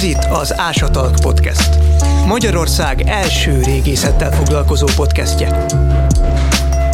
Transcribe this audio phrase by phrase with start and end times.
[0.00, 1.78] Ez itt az Ásatalk Podcast.
[2.26, 5.66] Magyarország első régészettel foglalkozó podcastje.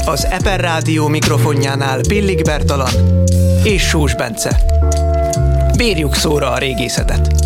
[0.04, 3.22] Az Eper Rádió mikrofonjánál Pillig Bertalan
[3.62, 4.60] és Sós Bence.
[5.76, 7.44] Bírjuk szóra a régészetet!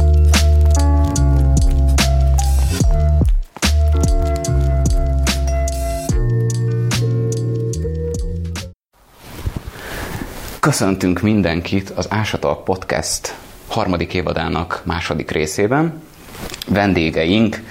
[10.61, 13.40] Köszöntünk mindenkit az Ásatalk Podcast
[13.71, 16.03] harmadik évadának második részében.
[16.69, 17.63] Vendégeink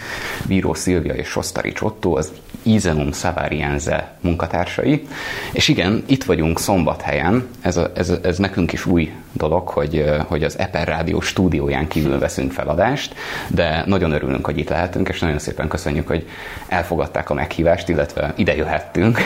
[0.48, 2.32] Bíró Szilvia és Sostari Csottó, az
[2.64, 5.08] Izenum Savariense munkatársai.
[5.52, 10.44] És igen, itt vagyunk szombathelyen, ez, a, ez, ez nekünk is új dolog, hogy, hogy
[10.44, 13.16] az Eper Rádió stúdióján kívül veszünk feladást,
[13.48, 16.28] de nagyon örülünk, hogy itt lehetünk, és nagyon szépen köszönjük, hogy
[16.68, 19.20] elfogadták a meghívást, illetve ide jöhettünk.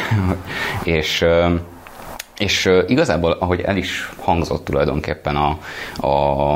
[0.84, 1.26] és
[2.44, 5.60] és igazából, ahogy el is hangzott tulajdonképpen a,
[6.08, 6.56] a,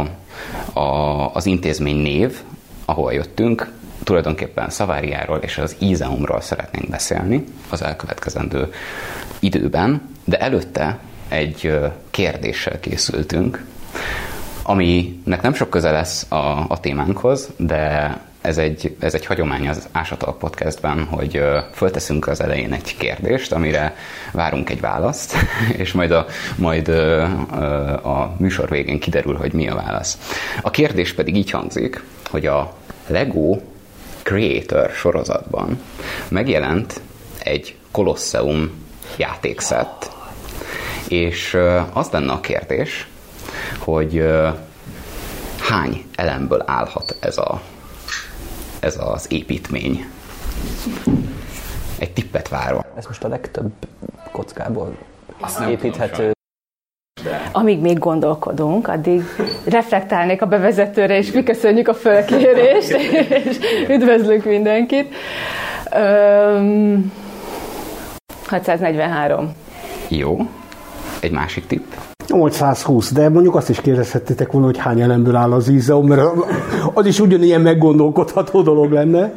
[0.80, 2.40] a, az intézmény név,
[2.86, 3.72] ahol jöttünk,
[4.04, 8.74] tulajdonképpen Szaváriáról és az Ízeumról szeretnénk beszélni az elkövetkezendő
[9.40, 13.66] időben, de előtte egy kérdéssel készültünk,
[14.64, 18.18] aminek nem sok köze lesz a, a témánkhoz, de
[18.48, 21.42] ez egy, ez egy hagyomány az Ásatalk podcastben, hogy
[21.74, 23.96] fölteszünk az elején egy kérdést, amire
[24.32, 25.36] várunk egy választ,
[25.82, 26.88] és majd a, majd
[28.04, 30.18] a műsor végén kiderül, hogy mi a válasz.
[30.62, 32.74] A kérdés pedig így hangzik, hogy a
[33.08, 33.60] Lego
[34.24, 35.82] Creator sorozatban
[36.28, 37.02] megjelent
[37.40, 38.86] egy Colosseum
[39.18, 40.12] játékszett,
[41.08, 41.58] és
[41.94, 43.08] az lenne a kérdés,
[43.78, 44.28] hogy
[45.60, 47.62] hány elemből állhat ez a
[48.80, 50.06] ez az építmény.
[52.00, 52.82] Egy tippet várom.
[52.96, 53.72] Ez most a legtöbb
[54.32, 54.98] kockából
[55.70, 56.32] építhető.
[57.52, 59.24] Amíg még gondolkodunk, addig
[59.66, 62.92] reflektálnék a bevezetőre, és mi köszönjük a fölkérést,
[63.30, 63.58] és
[63.90, 65.14] üdvözlünk mindenkit.
[65.94, 67.12] Öm,
[68.48, 69.54] 643.
[70.08, 70.38] Jó.
[71.20, 71.92] Egy másik tipp?
[72.28, 76.22] 820, de mondjuk azt is kérdezhettétek volna, hogy hány elemből áll az ízeum, mert
[76.94, 79.34] az is ugyanilyen meggondolkodható dolog lenne.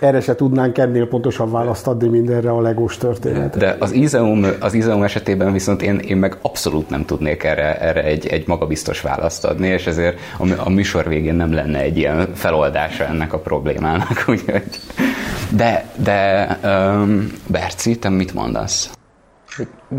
[0.00, 3.56] Erre se tudnánk ennél pontosabb választ adni mindenre a legós történet.
[3.56, 8.04] De az ízeum, az ízeum esetében viszont én, én meg abszolút nem tudnék erre, erre
[8.04, 12.28] egy, egy magabiztos választ adni, és ezért a, a műsor végén nem lenne egy ilyen
[12.34, 14.24] feloldása ennek a problémának.
[14.28, 14.62] Úgyhogy.
[15.56, 18.90] De, de um, Berci, te mit mondasz?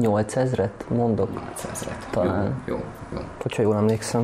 [0.02, 1.30] 8000-et mondok.
[1.58, 2.10] 8000-et.
[2.10, 2.62] Talán.
[2.66, 2.82] Jó, jó,
[3.14, 3.20] jó.
[3.42, 4.24] Hogyha jól emlékszem.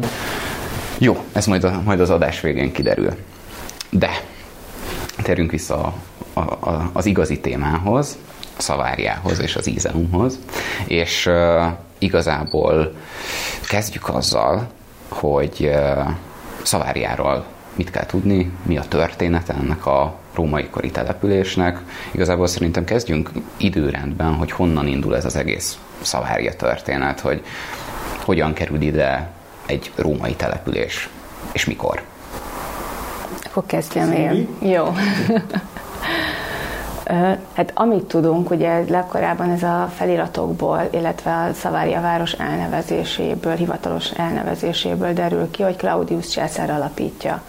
[0.98, 3.14] Jó, ez majd, a, majd az adás végén kiderül.
[3.90, 4.10] De
[5.24, 5.94] térjünk vissza a,
[6.40, 8.18] a, a, az igazi témához,
[8.58, 10.40] a szaváriához és az ízenumhoz,
[10.88, 11.66] és uh,
[11.98, 12.94] igazából
[13.68, 14.68] kezdjük azzal,
[15.10, 16.08] hogy uh,
[16.64, 21.80] szaváriáról mit kell tudni, mi a története ennek a római kori településnek.
[22.12, 27.44] Igazából szerintem kezdjünk időrendben, hogy honnan indul ez az egész Szavária történet, hogy
[28.26, 29.30] hogyan kerül ide
[29.66, 31.10] egy római település,
[31.52, 32.02] és mikor.
[33.44, 34.48] Akkor kezdjem én.
[34.62, 34.86] Jó.
[37.54, 45.14] Hát amit tudunk, ugye legkorábban ez a feliratokból, illetve a Szavária város elnevezéséből, hivatalos elnevezéséből
[45.14, 47.42] derül ki, hogy Claudius császár alapítja.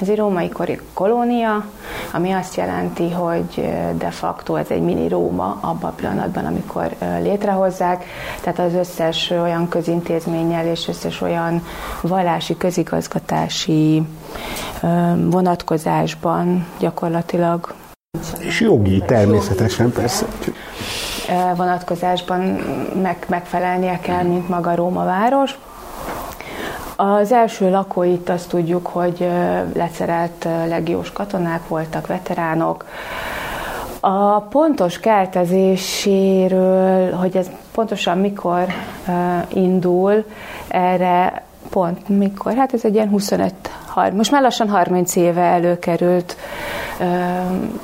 [0.00, 1.64] Ez egy római kori kolónia,
[2.12, 8.04] ami azt jelenti, hogy de facto ez egy mini Róma abban a pillanatban, amikor létrehozzák,
[8.40, 11.62] tehát az összes olyan közintézménnyel és összes olyan
[12.00, 14.02] vallási, közigazgatási
[15.30, 17.74] vonatkozásban gyakorlatilag
[18.38, 20.26] és jogi természetesen persze.
[21.56, 22.40] vonatkozásban
[23.02, 25.58] meg, megfelelnie kell, mint maga Róma város.
[26.96, 29.28] Az első lakóit azt tudjuk, hogy
[29.74, 32.84] leszerelt legiós katonák voltak, veteránok.
[34.00, 38.66] A pontos keltezéséről, hogy ez pontosan mikor
[39.48, 40.24] indul,
[40.68, 43.54] erre pont mikor, hát ez egy ilyen 25
[44.12, 46.36] most már lassan 30 éve előkerült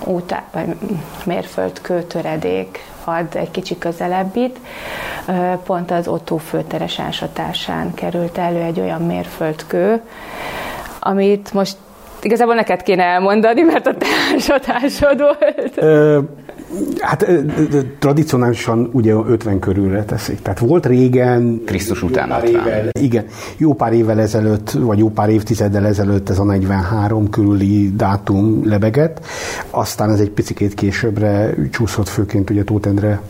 [0.05, 0.77] útá, vagy
[1.25, 4.59] mérföldkő töredék ad egy kicsi közelebbit.
[5.65, 10.03] Pont az Otto főteres ásatásán került elő egy olyan mérföldkő,
[11.01, 11.77] amit most
[12.23, 15.81] igazából neked kéne elmondani, mert a te ásatásod volt.
[16.99, 17.27] Hát
[17.99, 20.43] tradicionálisan ugye 50 körülre teszik.
[20.43, 21.63] Tehát volt régen...
[21.67, 22.51] Krisztus után 50.
[22.51, 23.25] Évvel, igen,
[23.57, 29.27] jó pár évvel ezelőtt, vagy jó pár évtizeddel ezelőtt ez a 43 körüli dátum lebegett.
[29.71, 33.21] Aztán ez egy picit későbbre csúszott főként ugye Tóth Endre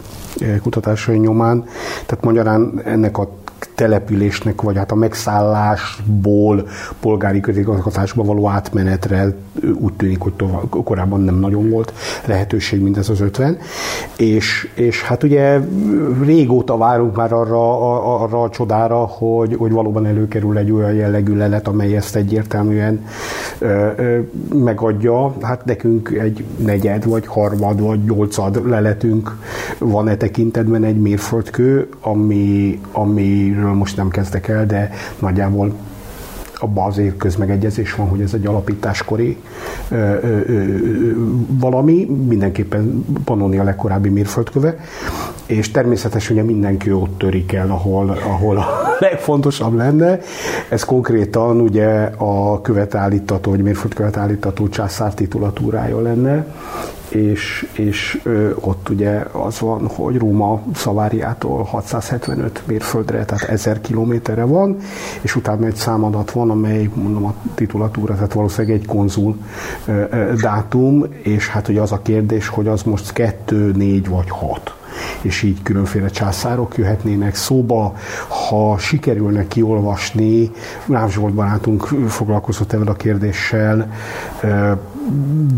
[0.63, 1.65] kutatásai nyomán.
[2.07, 3.29] Tehát magyarán ennek a
[3.75, 6.69] településnek, vagy hát a megszállásból
[7.01, 9.35] polgári közigazgatásba való átmenetre
[9.75, 11.93] úgy tűnik, hogy tovább, korábban nem nagyon volt
[12.25, 13.59] lehetőség mindez az 50.
[14.17, 15.59] És, és hát ugye
[16.25, 21.69] régóta várunk már arra, arra a csodára, hogy, hogy valóban előkerül egy olyan jellegű lelet,
[21.69, 23.07] amely ezt egyértelműen
[23.59, 24.19] ö, ö,
[24.55, 25.35] megadja.
[25.41, 29.37] Hát nekünk egy negyed, vagy harmad, vagy nyolcad leletünk
[29.79, 32.81] van e tekintetben egy mérföldkő, ami,
[33.53, 35.75] amiről most nem kezdek el, de nagyjából
[36.63, 39.37] abban azért közmegegyezés van, hogy ez egy alapításkori
[39.89, 41.13] ö, ö, ö,
[41.47, 44.77] valami, mindenképpen Pannonia legkorábbi mérföldköve,
[45.47, 48.67] és természetesen ugye mindenki ott törik el, ahol, ahol a
[48.99, 50.19] legfontosabb lenne.
[50.69, 56.47] Ez konkrétan ugye a követállítató, vagy mérföldkövet állítató császár titulatúrája lenne,
[57.11, 64.45] és, és ö, ott ugye az van, hogy Róma Szaváriától 675 mérföldre, tehát 1000 kilométerre
[64.45, 64.77] van,
[65.21, 69.37] és utána egy számadat van, amely mondom a titulatúra, tehát valószínűleg egy konzul
[69.87, 74.31] ö, ö, dátum, és hát ugye az a kérdés, hogy az most 2, 4 vagy
[74.31, 74.75] 6
[75.23, 77.95] és így különféle császárok jöhetnének szóba.
[78.49, 80.51] Ha sikerülne kiolvasni,
[80.89, 83.93] Ráv Zsolt barátunk foglalkozott ezzel a kérdéssel,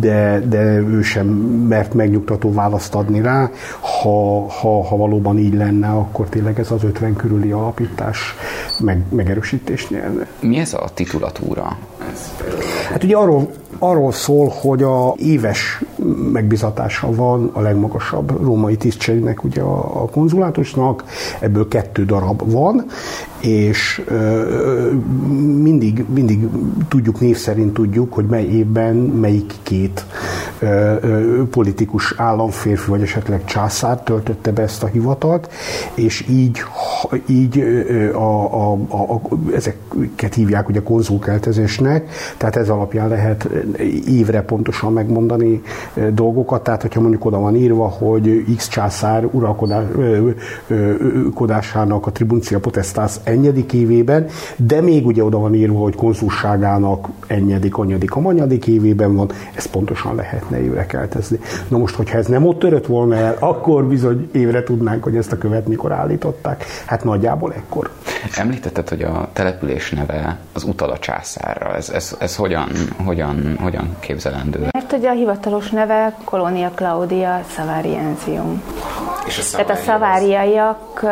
[0.00, 1.26] de, de ő sem
[1.68, 3.50] mert megnyugtató választ adni rá.
[3.80, 8.34] Ha, ha, ha valóban így lenne, akkor tényleg ez az 50 körüli alapítás
[8.80, 10.26] meg, megerősítés nyerne.
[10.40, 11.76] Mi ez a titulatúra?
[12.90, 15.82] Hát ugye arról, arról szól, hogy a éves
[16.32, 21.04] megbizatása van a legmagasabb római tisztségnek, ugye a, a konzulátusnak,
[21.40, 22.84] ebből kettő darab van,
[23.42, 24.02] és
[25.62, 26.48] mindig, mindig
[26.88, 30.06] tudjuk, név szerint tudjuk, hogy mely évben melyik két
[31.50, 35.50] politikus államférfi, vagy esetleg császár töltötte be ezt a hivatalt,
[35.94, 36.62] és így,
[37.26, 37.58] így
[38.12, 39.20] a, a, a, a,
[39.54, 43.48] ezeket hívják ugye konzulkeltezésnek, tehát ez alapján lehet
[44.06, 45.62] évre pontosan megmondani
[46.14, 53.73] dolgokat, tehát hogyha mondjuk oda van írva, hogy X császár uralkodásának a tribuncia potestas ennyedik
[53.73, 54.26] évében,
[54.56, 59.70] de még ugye oda van írva, hogy konzulságának ennyedik, annyadik, a manyadik évében van, ezt
[59.70, 61.38] pontosan lehetne évre keltezni.
[61.69, 65.32] Na most, hogyha ez nem ott törött volna el, akkor bizony évre tudnánk, hogy ezt
[65.32, 66.64] a követ mikor állították.
[66.87, 67.90] Hát nagyjából ekkor.
[68.37, 71.75] Említetted, hogy a település neve az utal a császárra.
[71.75, 72.69] Ez, ez, ez hogyan,
[73.05, 74.67] hogyan, hogyan képzelendő?
[74.73, 78.62] Mert ugye a hivatalos neve Colonia Claudia Savariensium.
[79.26, 81.05] És a Tehát a szaváriaiak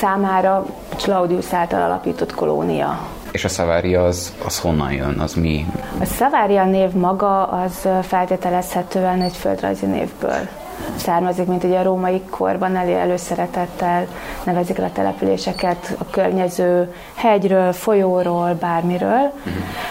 [0.00, 0.66] számára
[0.96, 2.98] Claudius által alapított kolónia.
[3.30, 5.66] És a Szavária az, az honnan jön, az mi?
[6.00, 10.48] A Szavária név maga az feltételezhetően egy földrajzi névből
[10.96, 14.06] származik, mint ugye a római korban elő előszeretettel
[14.44, 19.32] nevezik el a településeket a környező hegyről, folyóról, bármiről.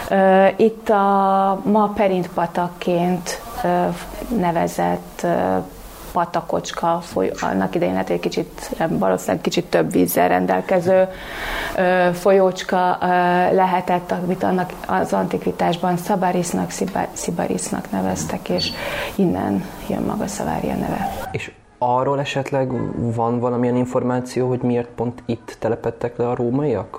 [0.08, 0.52] Uh-huh.
[0.56, 3.40] Itt a ma Perint patakként
[4.36, 5.26] nevezett
[6.18, 11.08] patakocska, foly, annak idején hát egy kicsit, valószínűleg kicsit több vízzel rendelkező
[12.12, 12.98] folyócska
[13.52, 16.70] lehetett, amit annak az antikvitásban Szabarisnak,
[17.12, 18.70] Szibarisnak neveztek, és
[19.14, 21.28] innen jön maga Szavária neve.
[21.30, 22.72] És arról esetleg
[23.14, 26.98] van valamilyen információ, hogy miért pont itt telepettek le a rómaiak?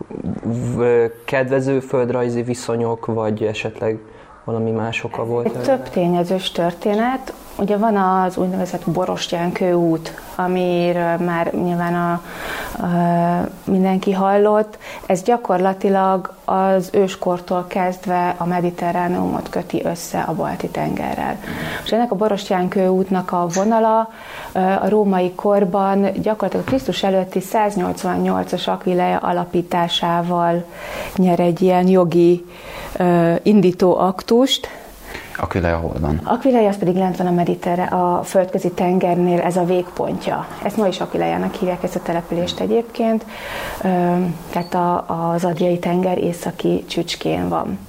[1.26, 4.00] Kedvező földrajzi viszonyok, vagy esetleg
[4.50, 5.46] valami más oka volt?
[5.46, 7.34] Egy több tényezős történet.
[7.56, 12.88] Ugye van az úgynevezett Borostyánkő út, amiről már nyilván a, a,
[13.64, 14.78] mindenki hallott.
[15.06, 21.40] Ez gyakorlatilag az őskortól kezdve a mediterráneumot köti össze a balti tengerrel.
[21.84, 24.10] És ennek a Borostyánkő útnak a vonala
[24.54, 30.64] a római korban gyakorlatilag a Krisztus előtti 188-as Aquileia alapításával
[31.16, 32.46] nyer egy ilyen jogi
[33.44, 34.70] indító aktust,
[35.42, 36.22] Aquileia hol van?
[36.24, 40.48] Aquileia az pedig lent van a Mediterre, a földközi tengernél, ez a végpontja.
[40.64, 43.26] Ezt ma is Aquileiának hívják ezt a települést egyébként,
[44.52, 47.80] tehát az Adriai tenger északi csücskén van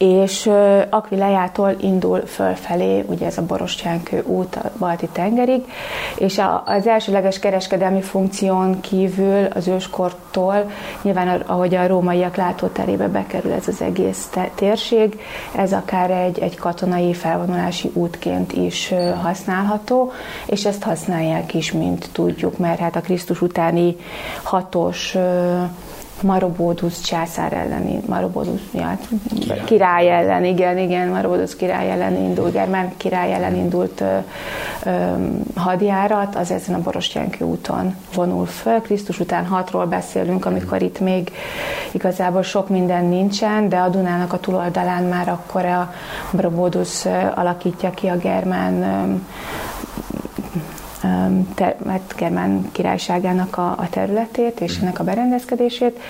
[0.00, 0.50] és
[0.90, 5.64] Aquileiától indul fölfelé, ugye ez a Borostyánkő út a Balti tengerig,
[6.16, 10.70] és az elsőleges kereskedelmi funkción kívül az őskortól,
[11.02, 15.20] nyilván ahogy a rómaiak látóterébe bekerül ez az egész térség,
[15.56, 20.12] ez akár egy, egy katonai felvonulási útként is használható,
[20.46, 23.96] és ezt használják is, mint tudjuk, mert hát a Krisztus utáni
[24.42, 25.16] hatos
[26.22, 28.98] Marobódusz császár elleni, Marobódusz ja,
[29.64, 34.16] király ellen, igen, igen, Marobódusz király ellen indult, Germán király ellen indult ö,
[34.84, 34.90] ö,
[35.54, 38.80] hadjárat, az ezen a Borostyánki úton vonul föl.
[38.80, 41.32] Krisztus után hatról beszélünk, amikor itt még
[41.90, 45.94] igazából sok minden nincsen, de a Dunának a túloldalán már akkor a
[46.30, 48.84] Marobódusz alakítja ki a germán
[51.54, 56.00] ter, hát Germán királyságának a, a területét és ennek a berendezkedését,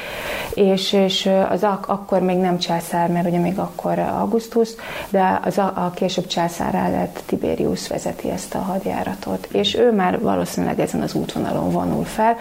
[0.54, 4.68] és, és az ak, akkor még nem császár, mert ugye még akkor Augustus,
[5.10, 10.20] de az a, a később császárá lett Tiberius vezeti ezt a hadjáratot, és ő már
[10.20, 12.36] valószínűleg ezen az útvonalon vonul fel,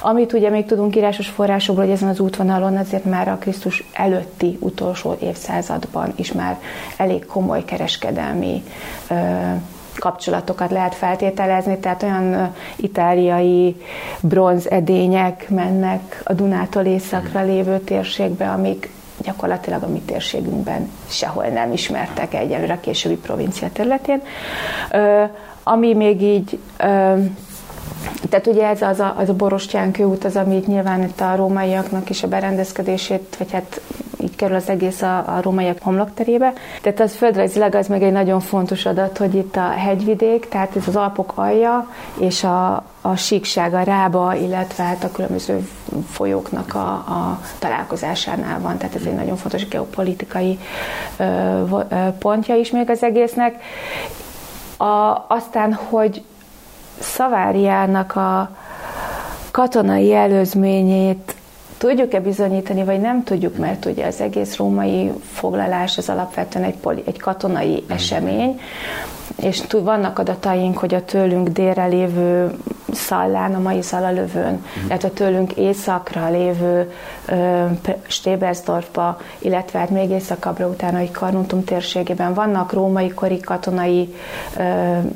[0.00, 4.56] amit ugye még tudunk írásos forrásokból, hogy ezen az útvonalon azért már a Krisztus előtti
[4.60, 6.58] utolsó évszázadban is már
[6.96, 8.62] elég komoly kereskedelmi
[9.98, 13.82] kapcsolatokat lehet feltételezni, tehát olyan itáliai
[14.20, 18.90] bronzedények mennek a Dunától északra lévő térségbe, amik
[19.22, 24.22] gyakorlatilag a mi térségünkben sehol nem ismertek egyelőre a későbbi provincia területén.
[25.62, 26.58] Ami még így
[28.28, 32.10] tehát ugye ez az a, az a Borostyán kőút, az, amit nyilván itt a rómaiaknak
[32.10, 33.80] is a berendezkedését, vagy hát
[34.22, 36.52] így kerül az egész a, a rómaiak homlokterébe.
[36.82, 40.88] Tehát az földrajzilag az meg egy nagyon fontos adat, hogy itt a hegyvidék, tehát ez
[40.88, 45.68] az Alpok alja, és a, a síkság, a rába, illetve hát a különböző
[46.10, 48.76] folyóknak a, a találkozásánál van.
[48.76, 50.58] Tehát ez egy nagyon fontos geopolitikai
[51.16, 51.24] ö,
[51.88, 53.62] ö, pontja is még az egésznek.
[54.76, 56.22] A, aztán, hogy
[57.02, 58.56] Szaváriának a
[59.50, 61.34] katonai előzményét
[61.78, 67.02] tudjuk-e bizonyítani, vagy nem tudjuk, mert ugye az egész római foglalás az alapvetően egy, poli,
[67.06, 68.60] egy katonai esemény,
[69.36, 72.56] és vannak adataink, hogy a tőlünk délre lévő
[72.92, 74.86] Szallán, a mai Szalalövőn, mm.
[74.86, 76.92] illetve tőlünk északra lévő
[77.26, 77.64] ö,
[78.06, 84.14] Stebersdorfba, illetve hát még északabbra utána egy Karnuntum térségében vannak római kori katonai
[84.56, 84.62] ö,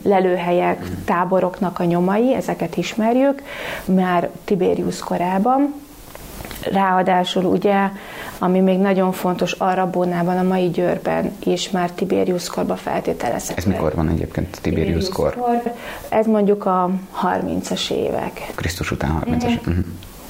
[0.02, 1.04] lelőhelyek, mm.
[1.04, 3.42] táboroknak a nyomai, ezeket ismerjük,
[3.84, 5.74] már Tiberius korában,
[6.62, 7.88] Ráadásul ugye,
[8.38, 13.60] ami még nagyon fontos Arabónában, a mai Győrben is már Tiberius korba feltételezhető.
[13.60, 15.34] Ez mikor van egyébként Tiberius kor?
[15.34, 15.74] kor?
[16.08, 16.90] Ez mondjuk a
[17.22, 18.52] 30-as évek.
[18.54, 19.44] Krisztus után 30-as.
[19.44, 19.74] Uh-huh.
[19.74, 19.78] Mhm.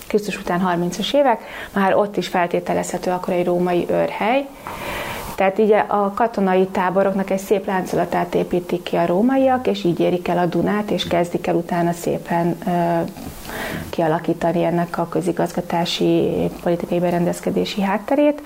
[0.07, 1.41] Krisztus után 30-as évek,
[1.73, 4.47] már ott is feltételezhető akkor egy római őrhely.
[5.37, 10.29] Tehát így a katonai táboroknak egy szép láncolatát építik ki a rómaiak, és így érik
[10.29, 12.59] el a Dunát, és kezdik el utána szépen
[13.91, 18.43] kialakítani ennek a közigazgatási, politikai berendezkedési hátterét.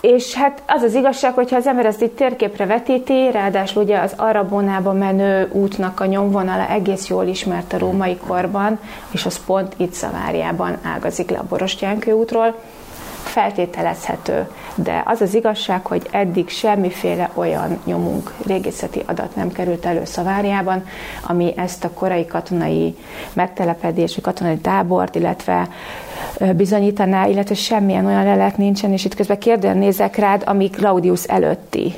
[0.00, 4.12] És hát az az igazság, hogyha az ember ezt itt térképre vetíti, ráadásul ugye az
[4.16, 8.78] Arabonába menő útnak a nyomvonala egész jól ismert a római korban,
[9.10, 12.54] és az pont itt Szaváriában ágazik le a Borostyánkő útról,
[13.24, 20.04] feltételezhető, de az az igazság, hogy eddig semmiféle olyan nyomunk, régészeti adat nem került elő
[20.04, 20.86] Szaváriában,
[21.26, 22.96] ami ezt a korai katonai
[23.32, 25.68] megtelepedés, katonai tábort, illetve
[26.56, 31.94] bizonyítaná, illetve semmilyen olyan lelet nincsen, és itt közben kérdően nézek rád, ami Claudius előtti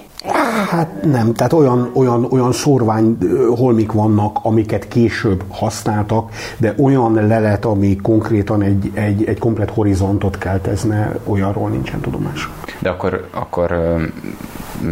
[0.70, 3.18] Hát nem, tehát olyan, olyan, olyan sorvány
[3.56, 10.38] holmik vannak, amiket később használtak, de olyan lelet, ami konkrétan egy, egy, egy komplet horizontot
[10.38, 12.48] keltezne, olyanról nincsen tudomás.
[12.78, 13.96] De akkor, akkor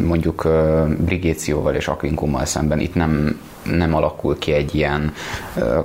[0.07, 0.49] mondjuk
[0.99, 5.13] Brigécióval és Aquincummal szemben itt nem nem alakul ki egy ilyen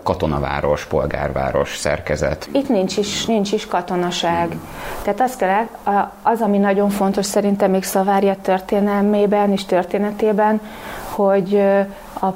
[0.04, 2.50] katonaváros, polgárváros szerkezet.
[2.52, 4.56] Itt nincs is, nincs is katonaság.
[5.02, 5.68] Tehát az kell,
[6.22, 10.62] az, ami nagyon fontos szerintem még Szavária történelmében és történetében,
[11.16, 11.62] hogy
[12.22, 12.28] a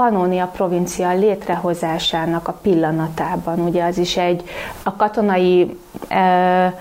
[0.00, 4.42] Pannonia provincia létrehozásának a pillanatában, ugye az is egy
[4.82, 5.76] a katonai
[6.08, 6.74] e,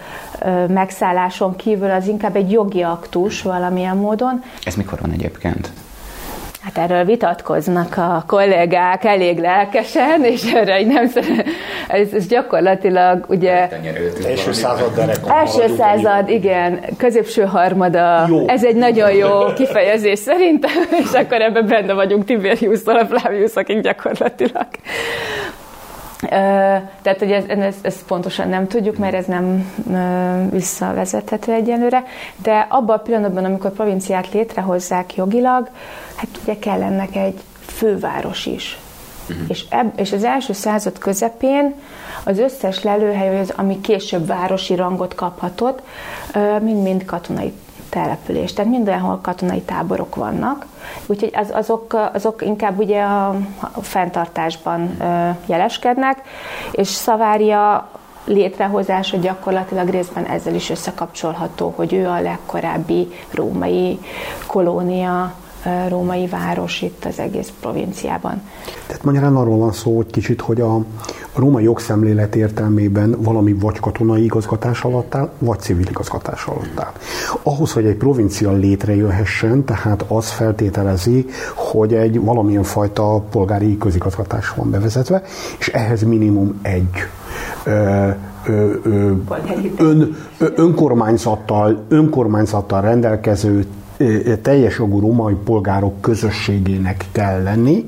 [0.67, 4.43] megszálláson kívül az inkább egy jogi aktus valamilyen módon.
[4.63, 5.71] Ez mikor van egyébként?
[6.75, 11.45] Hát erről vitatkoznak a kollégák elég lelkesen, és erre nem szeret,
[11.87, 13.69] ez, ez gyakorlatilag ugye...
[14.27, 15.31] Első század derekon.
[15.31, 18.25] Első század, igen, középső harmada.
[18.27, 18.47] Jó.
[18.47, 20.71] Ez egy nagyon jó kifejezés szerintem,
[21.03, 24.67] és akkor ebben benne vagyunk tiberius a Flavius, akik gyakorlatilag
[27.01, 29.71] tehát, hogy ezt, ezt, ezt pontosan nem tudjuk, mert ez nem
[30.51, 32.03] visszavezethető egyenlőre,
[32.41, 35.69] de abban a pillanatban, amikor a provinciát létrehozzák jogilag,
[36.15, 38.79] hát ugye kell ennek egy főváros is.
[39.29, 39.45] Uh-huh.
[39.47, 41.73] És, eb, és az első század közepén
[42.23, 45.81] az összes lelőhely, az, ami később városi rangot kaphatott,
[46.61, 47.53] mind-mind katonai
[47.89, 48.53] település.
[48.53, 50.65] Tehát mindenhol katonai táborok vannak,
[51.05, 53.35] úgyhogy az, azok, azok inkább ugye a,
[53.81, 56.21] fenntartásban ö, jeleskednek,
[56.71, 57.89] és Szavária
[58.25, 63.99] létrehozása gyakorlatilag részben ezzel is összekapcsolható, hogy ő a legkorábbi római
[64.47, 65.33] kolónia,
[65.87, 68.41] római város itt az egész provinciában.
[68.87, 73.79] Tehát magyarán arról van szó, hogy kicsit, hogy a, a római jogszemlélet értelmében valami vagy
[73.79, 76.91] katonai igazgatás alatt áll, vagy civil igazgatás alatt áll.
[77.43, 81.25] Ahhoz, hogy egy provincia létrejöhessen, tehát az feltételezi,
[81.55, 85.21] hogy egy valamilyen fajta polgári közigazgatás van bevezetve,
[85.59, 86.89] és ehhez minimum egy
[87.63, 88.07] ö,
[88.45, 89.11] ö, ö,
[89.77, 93.65] ön, önkormányzattal, önkormányzattal rendelkező
[94.41, 97.85] teljes jogú római polgárok közösségének kell lenni.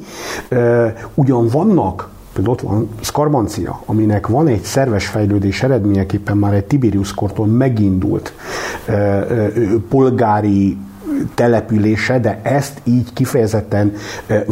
[1.13, 7.13] Ugyan vannak Például ott van Skarmancia, aminek van egy szerves fejlődés eredményeképpen már egy Tiberius
[7.13, 8.33] kortól megindult
[9.89, 10.77] polgári
[11.35, 13.93] települése, de ezt így kifejezetten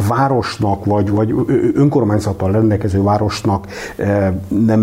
[0.08, 1.34] városnak, vagy, vagy
[1.74, 3.66] önkormányzattal rendelkező városnak
[4.48, 4.80] nem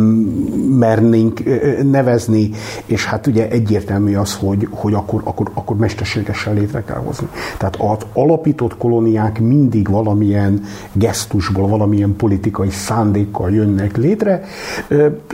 [0.80, 1.44] mernénk
[1.92, 2.50] nevezni,
[2.86, 7.28] és hát ugye egyértelmű az, hogy, hogy akkor, akkor, akkor mesterségesen létre kell hozni.
[7.58, 14.44] Tehát az alapított kolóniák mindig valamilyen gesztusból, valamilyen politikai szándékkal jönnek létre.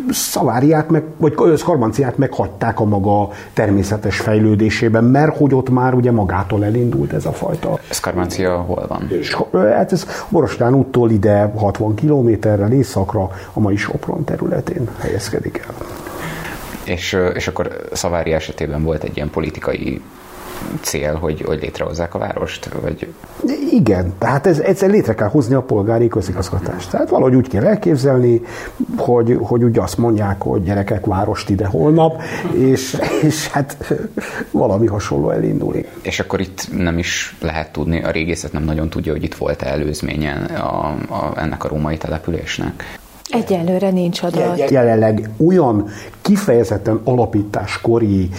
[0.09, 6.32] Szaváriát meg, vagy Szkarmanciát meghagyták a maga természetes fejlődésében, mert hogy ott már ugye magát
[6.33, 7.79] magától elindult ez a fajta.
[7.89, 9.07] Szkarmácia hol van?
[9.09, 15.75] És, hát ez Borostán úttól ide 60 kilométerrel északra a mai Sopron területén helyezkedik el.
[16.85, 20.01] És, és akkor Szavári esetében volt egy ilyen politikai
[20.81, 22.69] cél, hogy, hogy létrehozzák a várost?
[22.81, 23.13] Vagy...
[23.71, 26.89] Igen, tehát ez, egyszer létre kell hozni a polgári közigazgatást.
[26.89, 28.41] Tehát valahogy úgy kell elképzelni,
[28.97, 32.21] hogy, hogy úgy azt mondják, hogy gyerekek, várost ide holnap,
[32.53, 33.93] és, és hát
[34.51, 35.75] valami hasonló elindul.
[36.01, 39.65] És akkor itt nem is lehet tudni, a régészet nem nagyon tudja, hogy itt volt-e
[39.65, 43.01] előzménye a, a, ennek a római településnek.
[43.33, 44.69] Egyelőre nincs adat.
[44.69, 45.87] Jelenleg olyan
[46.21, 48.29] kifejezetten alapításkori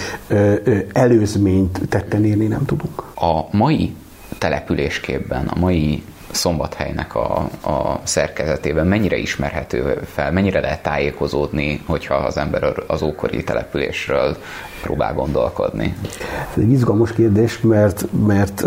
[0.93, 3.03] előzményt tetten érni nem tudunk.
[3.15, 3.95] A mai
[4.39, 6.03] településképben, a mai
[6.35, 13.45] szombathelynek a, a szerkezetében mennyire ismerhető fel, mennyire lehet tájékozódni, hogyha az ember az ókori
[13.45, 14.37] településről
[14.85, 15.95] próbál gondolkodni?
[16.57, 18.65] Ez egy izgalmas kérdés, mert, mert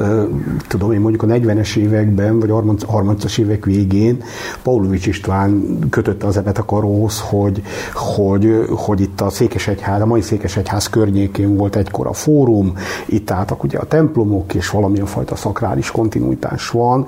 [0.68, 4.24] tudom én mondjuk a 40-es években, vagy 30-as évek végén
[4.64, 7.62] Paulovics István kötötte az ebet a karóhoz, hogy,
[7.94, 12.74] hogy, hogy itt a Székesegyház, a mai Székesegyház környékén volt egykor a fórum,
[13.06, 17.08] itt álltak ugye a templomok, és valamilyen fajta szakrális kontinuitás van,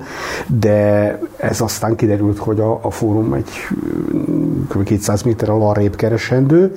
[0.58, 3.50] de ez aztán kiderült, hogy a, a fórum egy
[4.68, 4.82] kb.
[4.82, 6.74] 200 méterrel arrébb keresendő.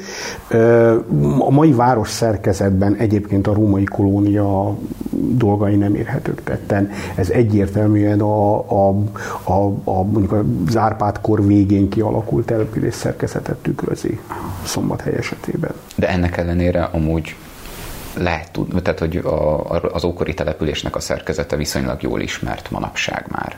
[1.40, 4.78] A mai város szerkezetben egyébként a római kolónia
[5.12, 6.90] dolgai nem érhetők tetten.
[7.16, 8.96] Ez egyértelműen a, a,
[9.44, 14.20] a, a mondjuk az Árpád-kor végén kialakult település szerkezetet tükrözi
[14.64, 15.72] Szombathely esetében.
[15.96, 17.36] De ennek ellenére amúgy
[18.16, 23.58] lehet tudni, tehát hogy a, az ókori településnek a szerkezete viszonylag jól ismert manapság már.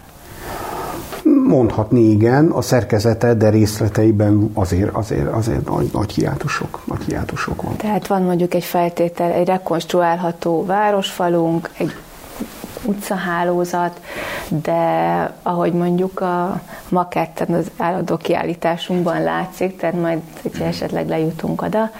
[1.47, 7.75] Mondhatni igen, a szerkezete, de részleteiben azért, azért, azért nagy, nagy hiátusok, nagy hiátusok van.
[7.75, 11.95] Tehát van mondjuk egy feltétel, egy rekonstruálható városfalunk, egy
[12.85, 14.01] utcahálózat,
[14.47, 14.83] de
[15.43, 21.91] ahogy mondjuk a maketten az állandó kiállításunkban látszik, tehát majd, hogyha esetleg lejutunk oda,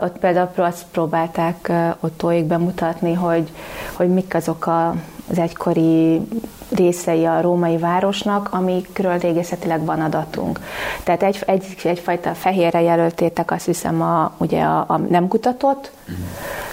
[0.00, 3.50] ott például azt próbálták Ottóig bemutatni, hogy,
[3.92, 4.94] hogy mik azok a,
[5.30, 6.20] az egykori
[6.68, 10.60] részei a római városnak, amikről régészetileg van adatunk.
[11.04, 16.24] Tehát egy, egy, egyfajta fehérre jelöltétek azt hiszem a, ugye a, a nem kutatott, uh-huh.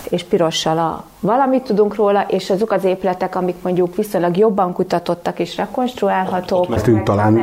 [0.09, 5.39] és pirossal a valamit tudunk róla, és azok az épületek, amik mondjuk viszonylag jobban kutatottak
[5.39, 6.67] és rekonstruálhatók.
[6.67, 7.33] Mert talán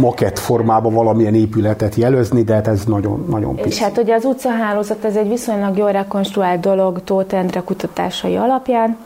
[0.00, 3.68] makett formában valamilyen épületet jelözni, de hát ez nagyon, nagyon pici.
[3.68, 8.96] És hát ugye az utcahálózat ez egy viszonylag jól rekonstruált dolog Tóth Endre kutatásai alapján,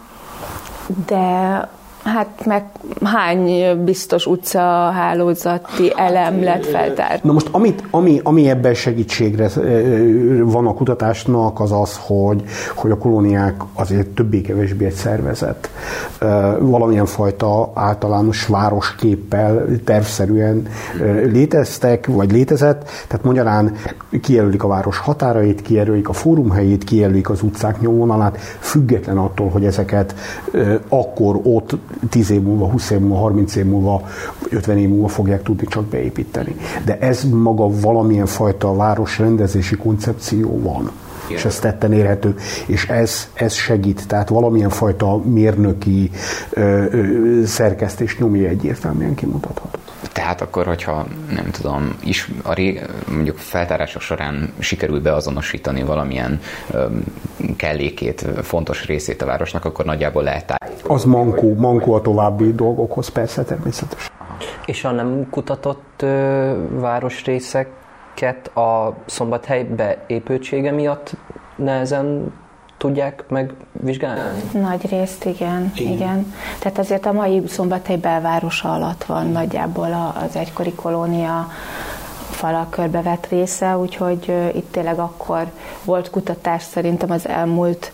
[1.07, 1.69] de
[2.05, 2.65] Hát meg
[3.03, 7.25] hány biztos utcahálózati elem lett feltárt?
[7.25, 9.49] Na most amit, ami, ami ebben segítségre
[10.43, 12.43] van a kutatásnak, az az, hogy,
[12.75, 15.71] hogy a kolóniák azért többé-kevésbé egy szervezet.
[16.59, 20.67] Valamilyen fajta általános városképpel tervszerűen
[21.27, 22.89] léteztek, vagy létezett.
[23.09, 23.75] Tehát magyarán
[24.23, 30.15] kijelölik a város határait, kijelölik a fórumhelyét, kijelölik az utcák nyomvonalát, független attól, hogy ezeket
[30.89, 31.77] akkor ott
[32.11, 34.09] 10 év múlva, 20 év múlva, 30 év múlva,
[34.51, 36.57] 50 év múlva fogják tudni csak beépíteni.
[36.85, 40.91] De ez maga valamilyen fajta városrendezési koncepció van.
[41.25, 41.37] Igen.
[41.37, 42.35] és ez tetten érhető,
[42.67, 46.11] és ez, ez segít, tehát valamilyen fajta mérnöki
[46.51, 49.82] ö, ö, szerkesztés nyomja egyértelműen kimutatható.
[50.13, 56.41] Tehát akkor, hogyha nem tudom, is a ré, mondjuk feltárások során sikerül beazonosítani valamilyen
[56.75, 57.03] um,
[57.57, 60.95] kellékét, fontos részét a városnak, akkor nagyjából lehet tájékozni.
[60.95, 64.11] Az mankó, mankó a további dolgokhoz, persze, természetesen.
[64.67, 71.17] És a nem kutatott ö, városrészeket a szombathely beépültsége miatt
[71.57, 72.33] nehezen
[72.83, 74.21] tudják megvizsgálni?
[74.53, 75.93] Nagy részt, igen, igen.
[75.93, 76.35] igen.
[76.59, 81.49] Tehát azért a mai szombathely belvárosa alatt van nagyjából az egykori kolónia
[82.31, 85.51] falak körbevett része, úgyhogy itt tényleg akkor
[85.85, 87.93] volt kutatás szerintem az elmúlt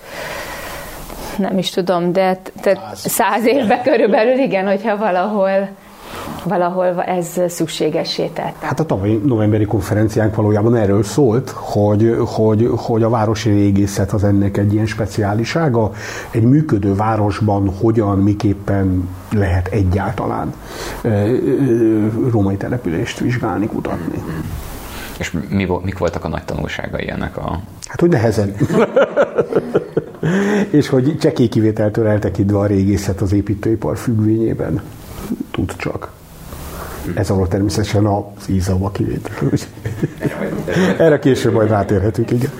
[1.37, 2.41] nem is tudom, de
[2.95, 5.69] száz évbe körülbelül igen, hogyha valahol
[6.45, 8.55] valahol ez szükségessé tett.
[8.61, 14.25] Hát a tavalyi novemberi konferenciánk valójában erről szólt, hogy, hogy, hogy a városi régészet az
[14.25, 15.93] ennek egy ilyen speciálisága.
[16.31, 20.55] Egy működő városban hogyan, miképpen lehet egyáltalán
[22.31, 24.23] római települést vizsgálni, kutatni.
[25.19, 27.61] És mi, mik voltak a nagy tanulságai ennek a...
[27.87, 28.55] Hát, hogy nehezen.
[30.71, 34.83] és hogy csekély kivételtől eltekintve a régészet az építőipar függvényében
[35.51, 36.18] tud csak.
[37.15, 39.51] Ez alól természetesen az ízava kivétel.
[40.99, 42.51] Erre később majd rátérhetünk, igen.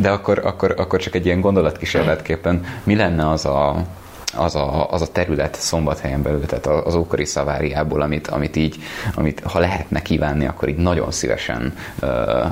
[0.00, 3.84] De akkor, akkor, akkor csak egy ilyen gondolatkísérletképpen, mi lenne az a,
[4.36, 8.76] az a, az a terület szombathelyen belül, tehát az ókori szaváriából, amit, amit így,
[9.14, 12.42] amit ha lehetne kívánni, akkor így nagyon szívesen ö,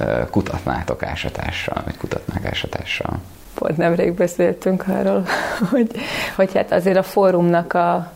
[0.00, 3.18] ö, kutatnátok ásatással, vagy kutatnák ásatással.
[3.54, 5.24] Pont nemrég beszéltünk arról,
[5.70, 5.90] hogy,
[6.36, 8.12] hogy hát azért a fórumnak a,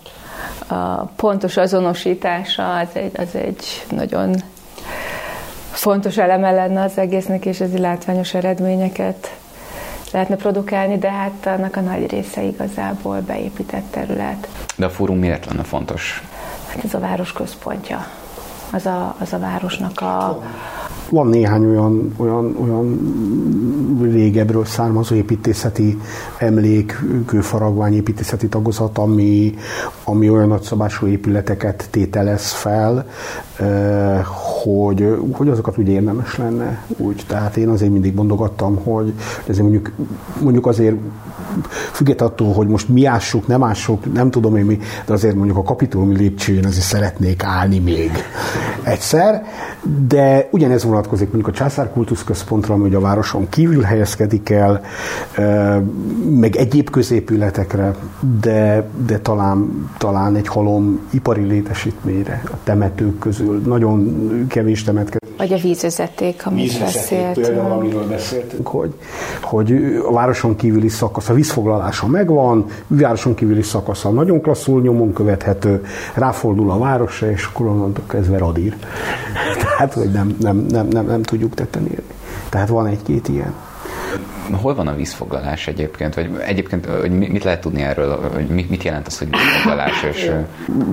[0.66, 4.35] a pontos azonosítása az egy, az egy nagyon
[5.70, 9.37] fontos eleme lenne az egésznek, és ez látványos eredményeket
[10.12, 14.49] lehetne produkálni, de hát annak a nagy része igazából beépített terület.
[14.77, 16.23] De a fórum miért lenne fontos?
[16.68, 18.07] Hát ez a város központja.
[18.75, 20.43] Az a, az a városnak a,
[21.09, 22.99] van néhány olyan, olyan, olyan
[24.03, 25.99] régebről származó építészeti
[26.39, 29.55] emlék, kőfaragvány építészeti tagozat, ami,
[30.05, 33.07] ami olyan nagyszabású épületeket tételez fel,
[34.63, 37.25] hogy, hogy azokat úgy érdemes lenne úgy.
[37.27, 39.13] Tehát én azért mindig mondogattam, hogy
[39.47, 39.91] ezért mondjuk,
[40.41, 40.97] mondjuk azért
[41.93, 45.57] függet attól, hogy most mi ássuk, nem ássuk, nem tudom én mi, de azért mondjuk
[45.57, 48.11] a kapitolmi lépcsőjén azért szeretnék állni még
[48.83, 49.44] egyszer,
[50.09, 54.81] de ugyanez vonatkozik mondjuk a Császár Kultuszközpontra, ami a városon kívül helyezkedik el,
[56.31, 57.94] meg egyéb középületekre,
[58.40, 63.62] de, de talán, talán egy halom ipari létesítményre, a temetők közül.
[63.66, 65.24] Nagyon kevés temetkezés.
[65.48, 67.46] Vagy a vízvezeték, amit beszéltünk.
[67.46, 68.94] Például, amiről beszéltünk, hogy,
[69.42, 69.72] hogy
[70.09, 75.85] a városon kívüli szakasz, a vízfoglalása megvan, a városon kívüli szakasza nagyon klasszul nyomon követhető,
[76.14, 78.76] ráfordul a városra, és akkor onnantól kezdve radír.
[79.62, 82.14] Tehát, hogy nem, nem, nem, nem, nem tudjuk tetten érni.
[82.48, 83.54] Tehát van egy-két ilyen.
[84.52, 86.14] Hol van a vízfoglalás egyébként?
[86.14, 88.30] Vagy egyébként hogy mit lehet tudni erről?
[88.35, 90.02] Hogy mit jelent az, hogy vízfoglalás?
[90.02, 90.30] És...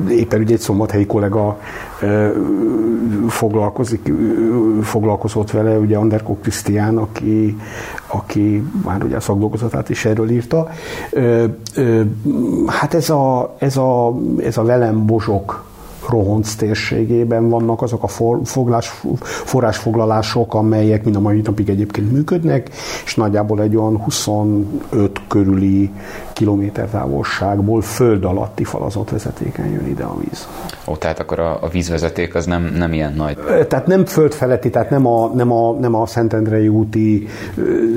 [0.10, 1.60] Éppen ugye egy szombathelyi kollega
[3.28, 4.12] foglalkozik,
[4.82, 7.58] foglalkozott vele, ugye Anderko Krisztián, aki,
[8.08, 10.70] aki már ugye a szakdolgozatát is erről írta.
[12.68, 15.06] Hát ez a, ez a, ez a velem
[16.12, 18.08] bozsok Rohonc térségében vannak azok a
[18.44, 22.70] foglás, forrásfoglalások, amelyek mind a mai napig egyébként működnek,
[23.06, 25.92] és nagyjából egy olyan 25 körüli
[26.34, 30.48] kilométer távolságból föld alatti falazott vezetéken jön ide a víz.
[30.88, 33.38] Ó, tehát akkor a, a vízvezeték az nem, nem ilyen nagy?
[33.68, 37.28] Tehát nem földfeletti, tehát nem a, nem a, nem a Szentendrei úti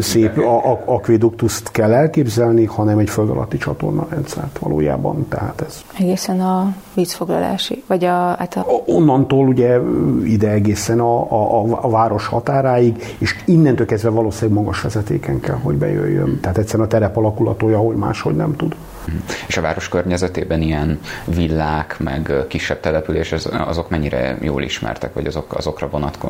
[0.01, 5.27] szép a, a, akvéduktuszt kell elképzelni, hanem egy föld alatti csatornarendszert valójában.
[5.29, 5.83] Tehát ez.
[5.99, 8.35] Egészen a vízfoglalási, vagy a...
[8.39, 8.67] Hát a...
[8.87, 9.79] Onnantól ugye
[10.25, 15.75] ide egészen a, a, a város határáig, és innentől kezdve valószínűleg magas vezetéken kell, hogy
[15.75, 16.39] bejöjjön.
[16.41, 18.75] Tehát egyszerűen a terep alakulat olyan, hogy máshogy nem tud.
[19.07, 19.17] Mhm.
[19.47, 23.33] És a város környezetében ilyen villák, meg kisebb település,
[23.67, 26.29] azok mennyire jól ismertek, vagy azok, azokra vonatko,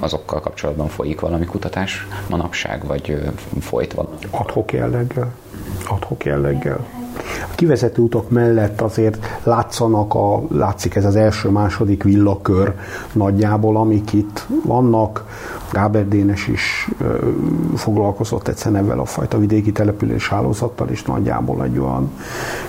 [0.00, 4.16] azokkal kapcsolatban folyik valami kutatás manapság, vagy folyt valami?
[4.30, 5.32] Adhok jelleggel.
[5.88, 6.86] Adhok jelleggel.
[7.50, 12.74] A kivezető utak mellett azért látszanak, a, látszik ez az első-második villakör
[13.12, 15.24] nagyjából, amik itt vannak.
[15.72, 17.28] Gáber Dénes is ö,
[17.74, 22.10] foglalkozott egyszer ebben a fajta vidéki település hálózattal, és nagyjából egy olyan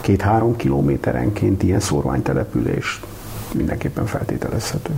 [0.01, 3.01] két-három kilométerenként ilyen szórványtelepülés
[3.53, 4.93] mindenképpen feltételezhető.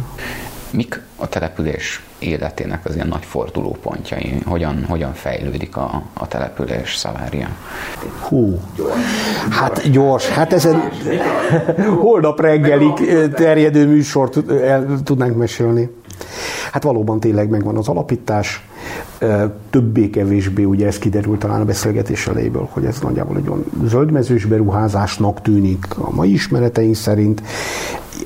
[0.74, 4.40] Mik a település életének az ilyen nagy fordulópontjai?
[4.46, 7.48] Hogyan, hogyan fejlődik a, a település Szavária?
[8.28, 8.60] Hú,
[9.50, 10.92] hát gyors, hát ezen
[12.00, 12.94] holnap reggelig
[13.34, 14.38] terjedő műsort
[15.04, 15.90] tudnánk mesélni.
[16.72, 18.66] Hát valóban tényleg megvan az alapítás,
[19.70, 25.42] többé-kevésbé, ugye ez kiderült talán a beszélgetés elejéből, hogy ez nagyjából egy olyan zöldmezős beruházásnak
[25.42, 27.42] tűnik a mai ismereteink szerint.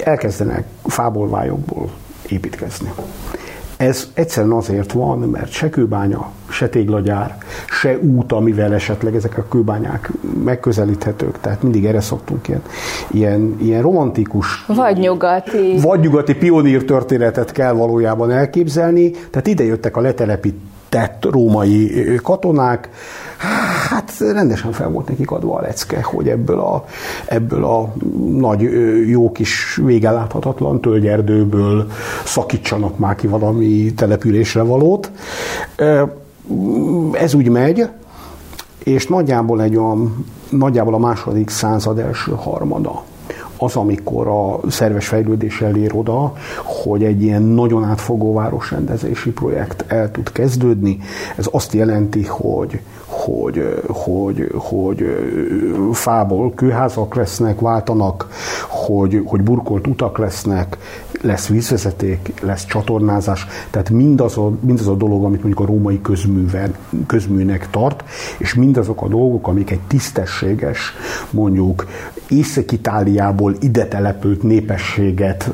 [0.03, 1.89] Elkezdenek fából, vályokból
[2.29, 2.91] építkezni.
[3.77, 7.37] Ez egyszerűen azért van, mert se kőbánya, se téglagyár,
[7.81, 10.11] se út, amivel esetleg ezek a kőbányák
[10.43, 11.39] megközelíthetők.
[11.39, 12.61] Tehát mindig erre szoktunk ilyen,
[13.11, 14.65] ilyen, ilyen romantikus...
[14.67, 15.77] Vagy nyugati.
[15.81, 19.11] Vagy nyugati pionír történetet kell valójában elképzelni.
[19.11, 20.01] Tehát ide jöttek a
[20.95, 22.89] letelepített római katonák,
[23.89, 26.85] hát rendesen fel volt nekik adva a lecke, hogy ebből a,
[27.25, 27.93] ebből a
[28.37, 28.61] nagy,
[29.07, 31.87] jó kis végeláthatatlan tölgyerdőből
[32.25, 35.11] szakítsanak már ki valami településre valót.
[37.11, 37.87] Ez úgy megy,
[38.83, 43.03] és nagyjából egy olyan, nagyjából a második század első harmada
[43.57, 50.11] az, amikor a szerves fejlődés elér oda, hogy egy ilyen nagyon átfogó városrendezési projekt el
[50.11, 50.97] tud kezdődni.
[51.37, 52.79] Ez azt jelenti, hogy
[53.25, 55.05] hogy, hogy, hogy
[55.91, 58.27] fából kőházak lesznek, váltanak,
[58.67, 60.77] hogy, hogy burkolt utak lesznek,
[61.21, 66.75] lesz vízvezeték, lesz csatornázás, tehát mindaz a, mindaz a dolog, amit mondjuk a római közműven,
[67.07, 68.03] közműnek tart,
[68.37, 70.93] és mindazok a dolgok, amik egy tisztességes,
[71.29, 71.85] mondjuk
[72.29, 75.51] Észak-Itáliából ide települt népességet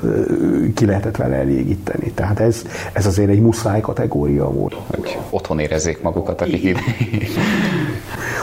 [0.76, 2.12] ki lehetett vele elégíteni.
[2.12, 2.62] Tehát ez,
[2.94, 4.76] ez azért egy muszáj kategória volt.
[4.88, 6.80] Hogy otthon érezzék magukat, akik ide.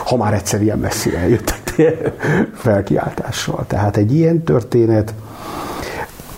[0.09, 1.73] Ha már egyszer ilyen messzire eljöttek
[2.63, 3.65] felkiáltással.
[3.67, 5.13] Tehát egy ilyen történet,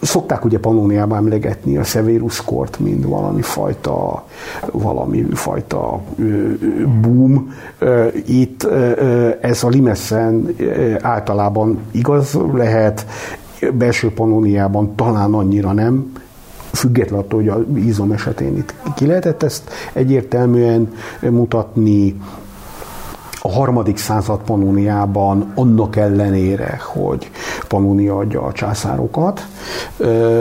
[0.02, 4.26] Szokták ugye Pannoniában emlegetni a Severus Kort, mint valami fajta,
[4.72, 6.02] valami fajta
[7.02, 7.54] boom.
[8.26, 8.68] Itt
[9.42, 10.56] ez a Limeszen
[11.02, 13.06] általában igaz lehet,
[13.74, 16.12] belső Pannoniában talán annyira nem,
[16.72, 22.16] függetlenül attól, hogy a izom esetén itt ki lehetett ezt egyértelműen mutatni,
[23.42, 27.32] a harmadik század Pannoniában annak ellenére, hogy
[27.68, 29.48] Pannonia adja a császárokat,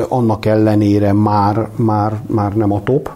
[0.08, 3.10] annak ellenére már, már, már nem a top,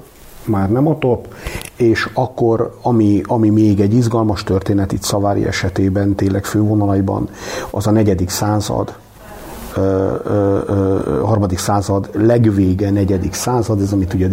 [0.44, 1.34] már nem a top,
[1.76, 7.28] és akkor, ami, ami még egy izgalmas történet itt Szavári esetében, tényleg fővonalaiban,
[7.70, 8.96] az a negyedik század,
[11.22, 14.28] harmadik század legvége, negyedik század, ez amit ugye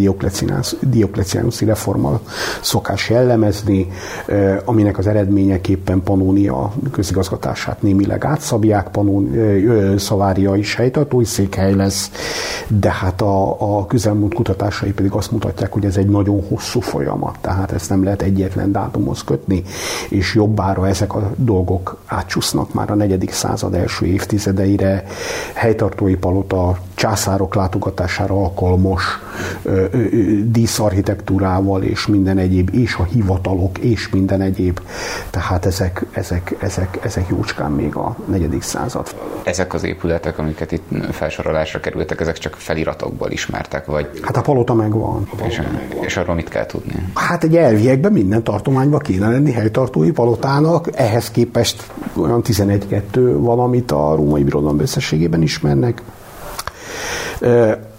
[0.82, 2.20] Diokleciánuszi reformmal
[2.62, 3.88] szokás jellemezni,
[4.66, 9.30] aminek az eredményeképpen Panónia közigazgatását némileg átszabják, Panón,
[9.98, 12.12] Szavária is helytartói székhely lesz,
[12.68, 17.38] de hát a, a közelmúlt kutatásai pedig azt mutatják, hogy ez egy nagyon hosszú folyamat,
[17.42, 19.64] tehát ezt nem lehet egyetlen dátumhoz kötni,
[20.10, 25.04] és jobbára ezek a dolgok átcsúsznak már a negyedik század első évtizedeire,
[25.54, 29.04] helytartói palota császárok látogatására alkalmas
[30.46, 34.80] díszarchitektúrával és minden egyéb, és a hivatalok és minden egyéb.
[35.30, 39.16] Tehát ezek, ezek, ezek, ezek jócskán még a negyedik század.
[39.44, 44.10] Ezek az épületek, amiket itt felsorolásra kerültek, ezek csak feliratokból ismertek, vagy?
[44.22, 45.28] Hát a palota megvan.
[45.32, 46.04] A palota és, megvan.
[46.04, 46.94] és arról mit kell tudni?
[47.14, 51.84] Hát egy elviekben minden tartományban kéne lenni helytartói palotának, ehhez képest
[52.16, 56.02] olyan 11-2 valamit a római birodalom összességében ismernek.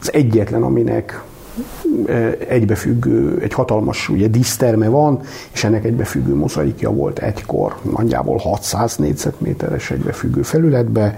[0.00, 1.22] Az egyetlen, aminek
[2.48, 5.20] egybefüggő, egy hatalmas ugye, díszterme van,
[5.52, 11.14] és ennek egybefüggő mozaikja volt egykor, nagyjából 600 négyzetméteres egybefüggő felületbe.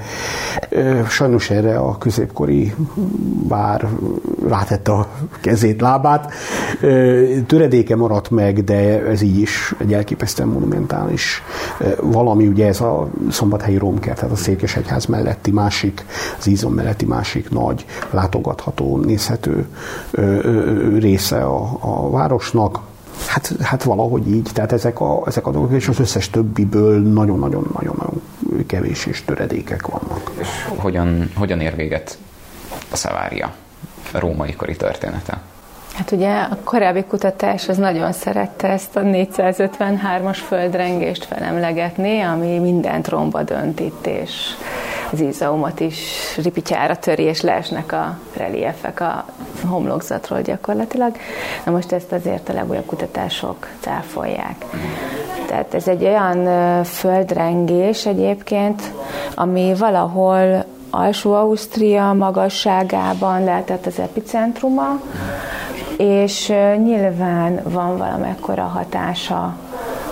[1.08, 2.74] Sajnos erre a középkori
[3.48, 3.88] bár
[4.48, 5.08] rátette a
[5.40, 6.32] kezét, lábát.
[7.46, 11.42] Töredéke maradt meg, de ez így is egy elképesztően monumentális
[12.02, 16.04] valami, ugye ez a szombathelyi romkert, tehát a Székesegyház melletti másik,
[16.38, 19.66] az Ízom melletti másik nagy, látogatható, nézhető
[20.98, 22.80] része a, a városnak.
[23.26, 28.22] Hát, hát valahogy így, tehát ezek a, ezek a dolgok, és az összes többiből nagyon-nagyon-nagyon
[28.66, 30.30] kevés és töredékek vannak.
[30.40, 32.18] És hogyan, hogyan ér véget
[32.90, 33.54] a Szavária,
[34.12, 35.40] a római kori története?
[35.94, 43.08] Hát ugye a korábbi kutatás az nagyon szerette ezt a 453-as földrengést felemlegetni, ami mindent
[43.08, 44.32] romba dönt itt, és
[45.12, 45.98] az ízaumot is
[46.42, 49.24] ripityára töri, és leesnek a reliefek a
[49.68, 51.16] homlokzatról gyakorlatilag.
[51.64, 54.64] Na most ezt azért a legújabb kutatások cáfolják.
[55.46, 58.82] Tehát ez egy olyan földrengés egyébként,
[59.34, 65.00] ami valahol Alsó-Ausztria magasságában lehetett az epicentruma,
[65.96, 66.48] és
[66.82, 69.56] nyilván van valamekkora hatása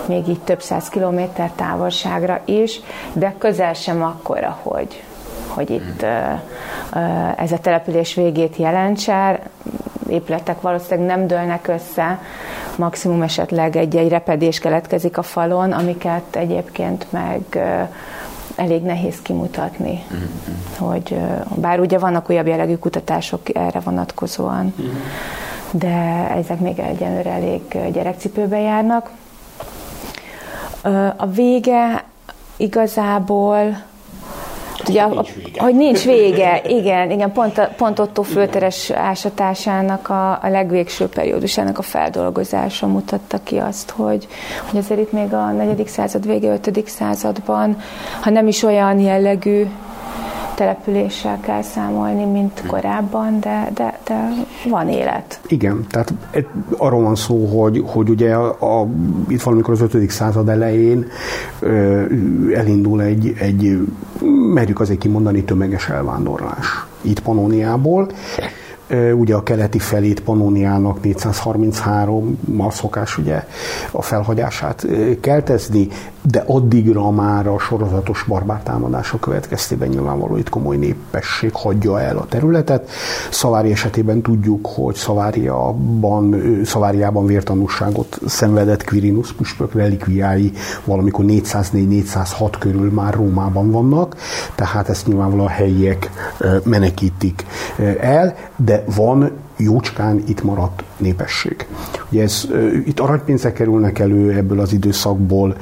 [0.07, 2.79] még így több száz kilométer távolságra is,
[3.13, 5.03] de közel sem akkora, hogy,
[5.47, 6.05] hogy itt
[7.37, 9.39] ez a település végét jelentse.
[10.09, 12.19] Épületek valószínűleg nem dőlnek össze,
[12.75, 17.41] maximum esetleg egy-egy repedés keletkezik a falon, amiket egyébként meg
[18.55, 20.03] elég nehéz kimutatni.
[20.13, 20.89] Mm-hmm.
[20.89, 21.17] Hogy,
[21.55, 24.91] bár ugye vannak újabb jellegű kutatások erre vonatkozóan, mm-hmm.
[25.71, 29.09] de ezek még egyenlőre elég gyerekcipőbe járnak.
[31.17, 32.03] A vége
[32.57, 33.83] igazából
[34.87, 35.61] Ugye, hogy nincs vége.
[35.61, 41.81] Hogy nincs vége, igen, igen pont, pont Otto fölteres ásatásának a, a legvégső periódusának a
[41.81, 44.27] feldolgozása mutatta ki azt, hogy,
[44.69, 45.87] hogy azért itt még a 4.
[45.87, 46.87] század vége, 5.
[46.87, 47.77] században,
[48.21, 49.65] ha nem is olyan jellegű
[50.55, 54.29] településsel kell számolni, mint korábban, de, de, de
[54.69, 55.39] van élet.
[55.47, 56.13] Igen, tehát
[56.77, 58.87] arról van szó, hogy, hogy ugye a, a,
[59.27, 60.09] itt valamikor az 5.
[60.09, 61.05] század elején
[61.59, 62.03] ö,
[62.53, 63.87] elindul egy, egy
[64.53, 68.07] merjük azért kimondani tömeges elvándorlás itt Panóniából,
[69.15, 73.43] ugye a keleti felét Panóniának 433-mal szokás ugye
[73.91, 74.87] a felhagyását
[75.21, 75.87] keltezni,
[76.21, 82.89] de addigra már a sorozatos barbártámadása következtében nyilvánvaló itt komoly népesség hagyja el a területet.
[83.31, 90.51] Szavári esetében tudjuk, hogy Szaváriában, Szaváriában vértanúságot szenvedett Quirinus püspök relikviái
[90.83, 94.15] valamikor 404-406 körül már Rómában vannak,
[94.55, 96.09] tehát ezt nyilvánvalóan a helyiek
[96.63, 97.45] menekítik
[97.99, 101.67] el, de van jócskán itt maradt népesség.
[102.09, 102.47] Ugye ez,
[102.85, 105.55] itt aranypénzek kerülnek elő ebből az időszakból,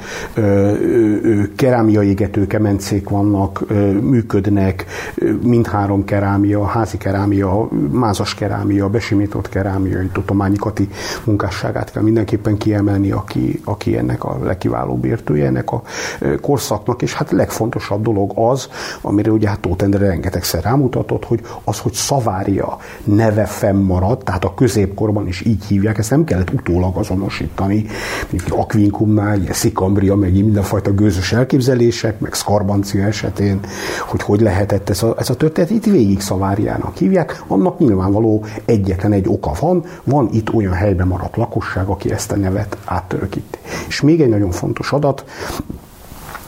[1.56, 3.64] kerámia égető kemencék vannak,
[4.00, 4.86] működnek,
[5.42, 10.56] mindhárom kerámia, házi kerámia, mázas kerámia, besimított kerámia, itt a Tományi
[11.24, 15.82] munkásságát kell mindenképpen kiemelni, aki, aki ennek a legkiválóbb értője ennek a
[16.40, 18.68] korszaknak, és hát legfontosabb dolog az,
[19.00, 24.54] amire ugye hát Tóth Endre rengetegszer rámutatott, hogy az, hogy Szavária neve fennmaradt, tehát a
[24.54, 27.86] középkorban is így hívják, ezt nem kellett utólag azonosítani,
[28.48, 33.60] Akvinkumnál, ilyen Szikambria, meg mindenfajta gőzös elképzelések, meg Skarbancia esetén,
[34.06, 39.12] hogy hogy lehetett ez a, ez a történet, itt végig Szaváriának hívják, annak nyilvánvaló egyetlen
[39.12, 43.58] egy oka van, van itt olyan helyben maradt lakosság, aki ezt a nevet áttörökíti.
[43.88, 45.24] És még egy nagyon fontos adat,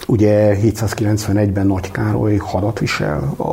[0.07, 3.45] Ugye 791-ben Nagy Károly hadat visel a,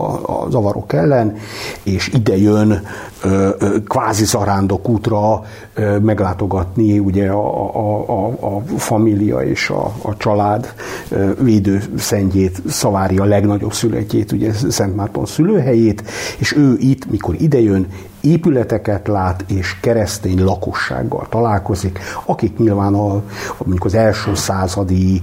[0.41, 1.35] a zavarok ellen,
[1.83, 2.81] és ide jön
[3.23, 9.93] ö, ö, kvázi zarándok útra ö, meglátogatni ugye a, a, a, a família és a,
[10.01, 10.73] a család
[11.09, 16.03] ö, védőszentjét, Szavária legnagyobb születjét, ugye Szent Márton szülőhelyét,
[16.37, 17.87] és ő itt, mikor idejön,
[18.21, 23.21] épületeket lát és keresztény lakossággal találkozik, akik nyilván a,
[23.57, 25.21] mondjuk az első századi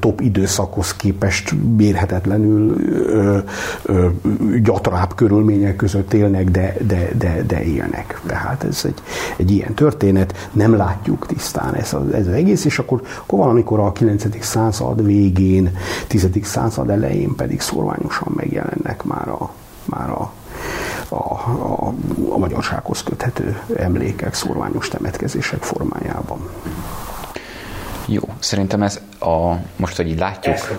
[0.00, 2.76] top időszakhoz képest mérhetetlenül
[3.06, 3.38] ö,
[3.82, 4.08] ö,
[4.62, 8.20] gyatrább körülmények között élnek, de, de, de, de élnek.
[8.26, 9.02] Tehát ez egy,
[9.36, 13.80] egy ilyen történet, nem látjuk tisztán ez, az, ez az egész, és akkor, akkor valamikor
[13.80, 14.44] a 9.
[14.44, 15.76] század végén,
[16.06, 16.28] 10.
[16.42, 19.50] század elején pedig szorványosan megjelennek már a,
[19.84, 20.32] már a
[21.08, 21.94] a, a,
[22.28, 26.50] a magyarsághoz köthető emlékek, szorványos temetkezések formájában.
[28.06, 30.54] Jó, szerintem ez a, most, hogy így látjuk...
[30.54, 30.72] Ezt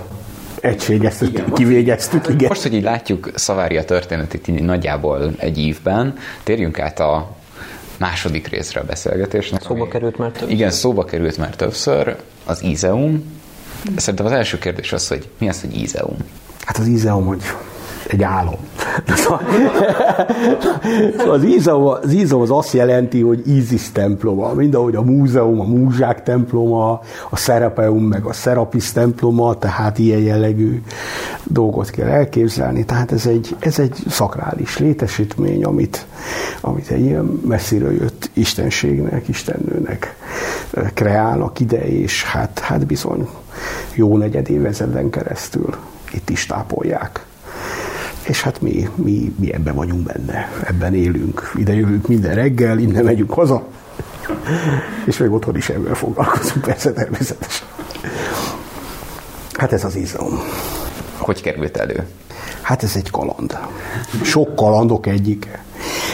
[0.59, 2.47] egységeztük, igen, kivégeztük, igen.
[2.47, 7.35] Most, hogy így látjuk Szavária történetét így nagyjából egy évben, térjünk át a
[7.97, 9.61] második részre a beszélgetésnek.
[9.61, 10.51] Szóba ami, került már többször.
[10.51, 13.33] Igen, szóba került már többször, az Ízeum.
[13.95, 16.17] Szerintem az első kérdés az, hogy mi az, hogy Ízeum?
[16.65, 17.41] Hát az Ízeum, hogy
[18.07, 18.55] egy álom.
[19.15, 19.41] Szóval
[21.29, 26.23] az Ízó, az az azt jelenti, hogy Ízis temploma, mind ahogy a múzeum, a múzsák
[26.23, 30.81] temploma, a Szerepeum, meg a Szerapis temploma, tehát ilyen jellegű
[31.43, 32.85] dolgot kell elképzelni.
[32.85, 36.05] Tehát ez egy, ez egy szakrális létesítmény, amit,
[36.61, 40.15] amit egy ilyen messziről jött istenségnek, istennőnek
[40.93, 43.27] kreálnak ide, és hát, hát bizony
[43.95, 45.75] jó negyed évezeden keresztül
[46.11, 47.25] itt is tápolják
[48.27, 51.51] és hát mi, mi, mi ebben vagyunk benne, ebben élünk.
[51.55, 53.63] Ide jövünk minden reggel, innen megyünk haza,
[55.05, 57.67] és még otthon is ebben foglalkozunk, persze természetesen.
[59.53, 60.39] Hát ez az izom.
[61.17, 62.07] Hogy került elő?
[62.61, 63.57] Hát ez egy kaland.
[64.23, 65.63] Sok kalandok egyike.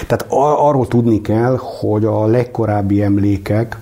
[0.08, 3.78] Tehát ar- arról tudni kell, hogy a legkorábbi emlékek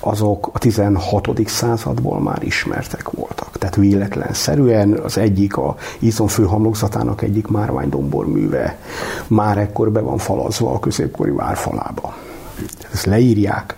[0.00, 1.28] azok a 16.
[1.46, 3.58] századból már ismertek voltak.
[3.58, 8.78] Tehát véletlenszerűen az egyik, a Izon főhamlokzatának egyik márványdombor műve
[9.26, 12.16] már ekkor be van falazva a középkori várfalába.
[12.92, 13.76] Ezt leírják,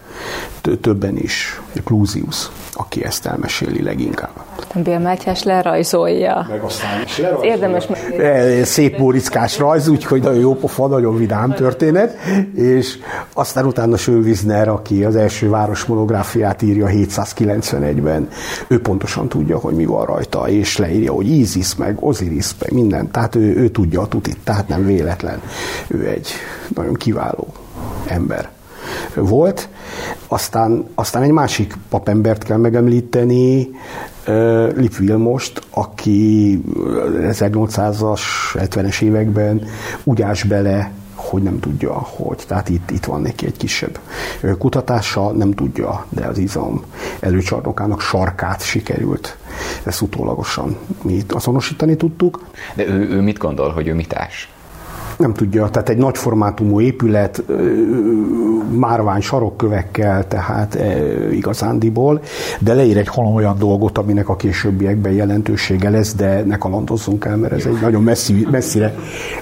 [0.80, 4.44] többen is, Clusius, aki ezt elmeséli leginkább.
[4.74, 6.46] Bill Mátyás lerajzolja.
[6.48, 8.64] Meg aztán is Érdemes meg.
[8.64, 12.16] Szép mórickás rajz, úgyhogy nagyon jó pofa, nagyon vidám történet,
[12.54, 12.98] és
[13.32, 18.28] aztán utána Sővizner, aki az első város monográfiát írja 791-ben,
[18.68, 23.10] ő pontosan tudja, hogy mi van rajta, és leírja, hogy Isis, meg Osiris, meg minden,
[23.10, 25.40] tehát ő, ő tudja a tutit, tehát nem véletlen.
[25.88, 26.28] Ő egy
[26.74, 27.46] nagyon kiváló
[28.06, 28.48] ember
[29.14, 29.68] volt.
[30.28, 33.70] Aztán, aztán egy másik papembert kell megemlíteni,
[34.74, 36.62] Lip Vilmost, aki
[37.20, 38.20] 1800-as,
[38.54, 39.62] 70-es években
[40.04, 42.42] úgy ás bele, hogy nem tudja, hogy.
[42.46, 43.98] Tehát itt, itt van neki egy kisebb
[44.58, 46.84] kutatása, nem tudja, de az izom
[47.20, 49.36] előcsarnokának sarkát sikerült.
[49.82, 52.44] Ezt utólagosan mi azonosítani tudtuk.
[52.74, 54.14] De ő, ő mit gondol, hogy ő mit?
[55.20, 57.42] Nem tudja, tehát egy nagy formátumú épület,
[58.70, 60.78] márvány sarokkövekkel, tehát
[61.32, 62.20] igazándiból,
[62.58, 67.52] de leír egy olyan dolgot, aminek a későbbiekben jelentősége lesz, de ne kalandozzunk el, mert
[67.52, 68.94] ez egy nagyon messzi, messzire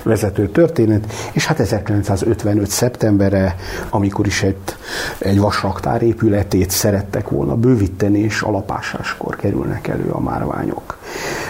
[0.03, 1.13] vezető történet.
[1.33, 2.69] És hát 1955.
[2.69, 3.57] szeptembere,
[3.91, 4.57] amikor is egy,
[5.19, 10.99] egy vasraktár épületét szerettek volna bővíteni, és alapásáskor kerülnek elő a márványok.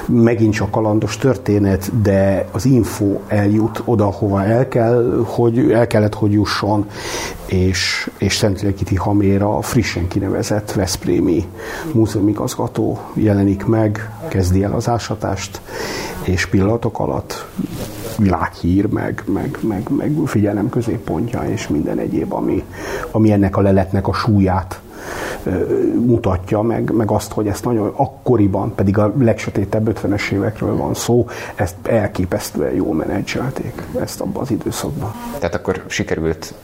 [0.06, 6.14] Megint csak kalandos történet, de az info eljut oda, hova el, kell, hogy, el kellett,
[6.14, 6.86] hogy jusson,
[7.46, 11.48] és, és Szentlélekiti Haméra frissen kinevezett Veszprémi
[11.92, 15.60] múzeumigazgató jelenik meg, kezdi el az ásatást,
[16.22, 17.46] és pillanatok alatt
[18.18, 22.64] világhír, meg, meg, meg, meg figyelem középpontja, és minden egyéb, ami,
[23.10, 24.80] ami ennek a leletnek a súlyát
[26.06, 31.26] mutatja, meg, meg azt, hogy ezt nagyon akkoriban, pedig a legsötétebb 50-es évekről van szó,
[31.54, 35.12] ezt elképesztően jól menedzselték ezt abban az időszakban.
[35.38, 36.54] Tehát akkor sikerült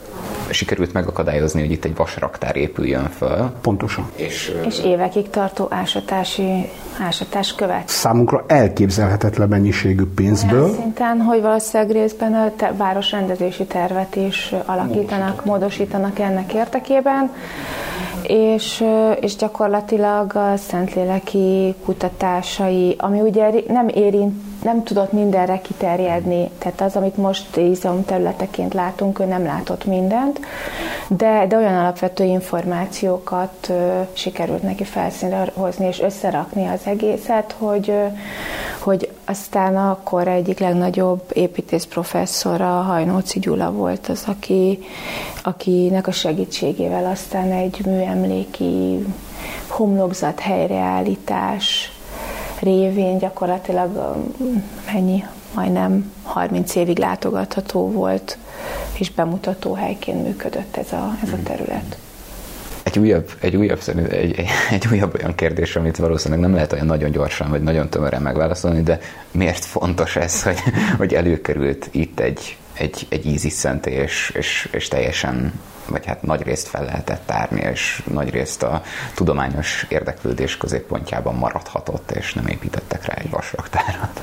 [0.49, 3.51] sikerült megakadályozni, hogy itt egy vasraktár épüljön föl.
[3.61, 4.09] Pontosan.
[4.15, 6.69] És, és évekig tartó ásatási
[6.99, 7.87] ásatás követ.
[7.87, 10.63] Számunkra elképzelhetetlen mennyiségű pénzből.
[10.63, 17.31] Olyan szinten, hogy valószínűleg részben a te- városrendezési tervet is alakítanak, módosítanak ennek érdekében,
[18.23, 18.83] és,
[19.19, 24.33] és gyakorlatilag a Szentléleki kutatásai, ami ugye nem érint
[24.63, 30.39] nem tudott mindenre kiterjedni, tehát az, amit most izom területeként látunk, ő nem látott mindent,
[31.07, 37.89] de, de olyan alapvető információkat ö, sikerült neki felszínre hozni és összerakni az egészet, hogy,
[37.89, 38.05] ö,
[38.79, 44.79] hogy aztán akkor egyik legnagyobb építész professzora, Hajnóci Gyula volt az, aki,
[45.43, 49.05] akinek a segítségével aztán egy műemléki
[49.67, 51.94] homlokzat helyreállítás
[52.59, 54.15] révén gyakorlatilag
[54.93, 58.37] mennyi, majdnem 30 évig látogatható volt,
[58.93, 61.97] és bemutató helyként működött ez a, ez a terület.
[62.83, 63.79] Egy újabb, egy, újabb,
[64.09, 68.21] egy, egy, újabb olyan kérdés, amit valószínűleg nem lehet olyan nagyon gyorsan, vagy nagyon tömören
[68.21, 68.99] megválaszolni, de
[69.31, 70.59] miért fontos ez, hogy,
[70.97, 75.53] hogy előkerült itt egy, egy, egy ízis szentély, és, és, és teljesen
[75.89, 78.81] vagy hát nagy részt fel lehetett tárni, és nagy részt a
[79.15, 84.21] tudományos érdeklődés középpontjában maradhatott, és nem építettek rá egy vasraktárat.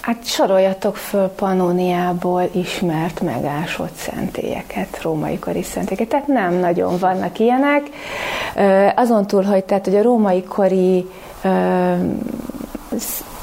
[0.00, 6.08] Hát soroljatok föl Pannoniából ismert, megásott szentélyeket, római kori szentélyeket.
[6.08, 7.82] Tehát nem nagyon vannak ilyenek.
[8.96, 11.10] Azon túl, hogy, tehát, hogy a római kori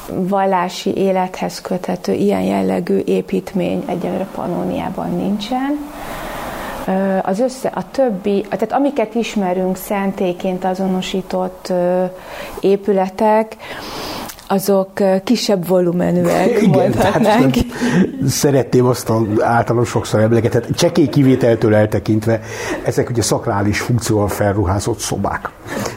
[0.09, 5.79] vallási élethez köthető ilyen jellegű építmény egyelőre Pannoniában nincsen
[7.21, 11.73] az össze, a többi, tehát amiket ismerünk szentéként azonosított
[12.59, 13.55] épületek,
[14.47, 14.91] azok
[15.23, 17.55] kisebb volumenűek, Igen, mondhatnánk.
[18.27, 22.41] szeretném azt az általán sokszor emlegetett, csekély kivételtől eltekintve,
[22.83, 25.49] ezek ugye szakrális funkcióval felruházott szobák.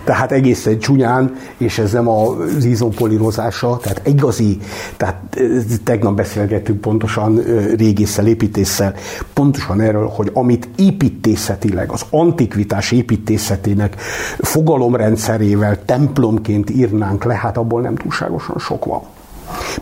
[0.05, 4.59] Tehát egészen csúnyán, és ez nem az izompolirozása, tehát igazi,
[4.97, 5.39] tehát
[5.85, 7.43] tegnap beszélgettünk pontosan
[7.77, 8.95] régésszel, építéssel,
[9.33, 13.97] pontosan erről, hogy amit építészetileg, az antikvitás építészetének
[14.39, 17.95] fogalomrendszerével templomként írnánk le, hát abból nem
[18.41, 19.03] túlságosan sok van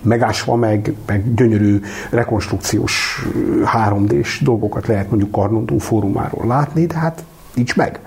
[0.02, 1.80] megásva, meg, meg gyönyörű
[2.11, 3.26] rekonstrukciós
[3.64, 7.22] 3D-s dolgokat lehet mondjuk Karnondó fórumáról látni, de hát
[7.54, 8.00] nincs meg.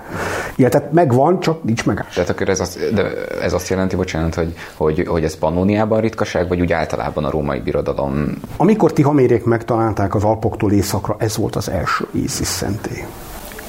[0.56, 2.06] Ja, tehát megvan, csak nincs meg.
[2.14, 6.48] Tehát akkor ez azt, de ez azt jelenti, bocsánat, hogy, hogy, hogy ez Pannoniában ritkaság,
[6.48, 8.42] vagy úgy általában a római birodalom?
[8.58, 13.04] Amikor Tihamérék megtalálták az Alpoktól északra, ez volt az első Isis szentély.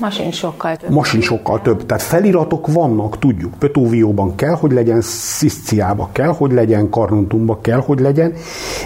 [0.02, 0.90] Ma sincs sokkal több.
[0.90, 1.86] Ma sincs sokkal több.
[1.86, 3.54] Tehát feliratok vannak, tudjuk.
[3.58, 8.32] Pötóvióban kell, hogy legyen, Sziszciába kell, hogy legyen, Karnuntumba kell, hogy legyen,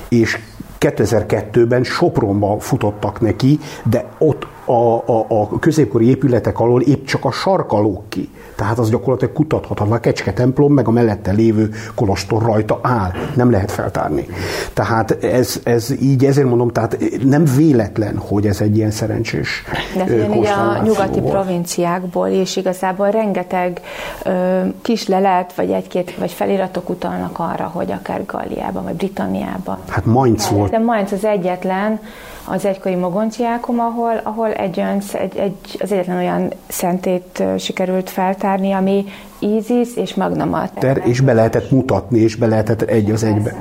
[0.09, 0.39] és
[0.81, 7.31] 2002-ben Sopronba futottak neki, de ott a, a, a középkori épületek alól épp csak a
[7.31, 8.29] sarkalók ki.
[8.57, 9.97] Tehát az gyakorlatilag kutathatatlan.
[9.97, 13.11] A Kecske templom meg a mellette lévő kolostor rajta áll.
[13.35, 14.27] Nem lehet feltárni.
[14.73, 19.65] Tehát ez, ez így, ezért mondom, tehát nem véletlen, hogy ez egy ilyen szerencsés
[19.97, 21.33] De ugyanígy a nyugati volt.
[21.33, 23.81] provinciákból és igazából rengeteg
[24.25, 29.79] ö, kis lelet, vagy egy-két, vagy feliratok utalnak arra, hogy akár Galliában, vagy Britanniában.
[29.89, 30.71] Hát Mainz volt.
[30.71, 32.01] De Mainz az egyetlen,
[32.47, 38.73] az egykori Mogonciákum, ahol, ahol egy, olyan, egy, egy, az egyetlen olyan szentét sikerült feltárni,
[38.73, 39.05] ami
[39.39, 43.55] Isis és Magna Ter, és be lehetett mutatni, és be lehetett egy az egybe.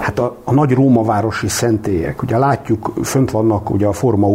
[0.00, 4.26] Hát a, a nagy rómavárosi szentélyek, ugye látjuk, fönt vannak ugye a Forma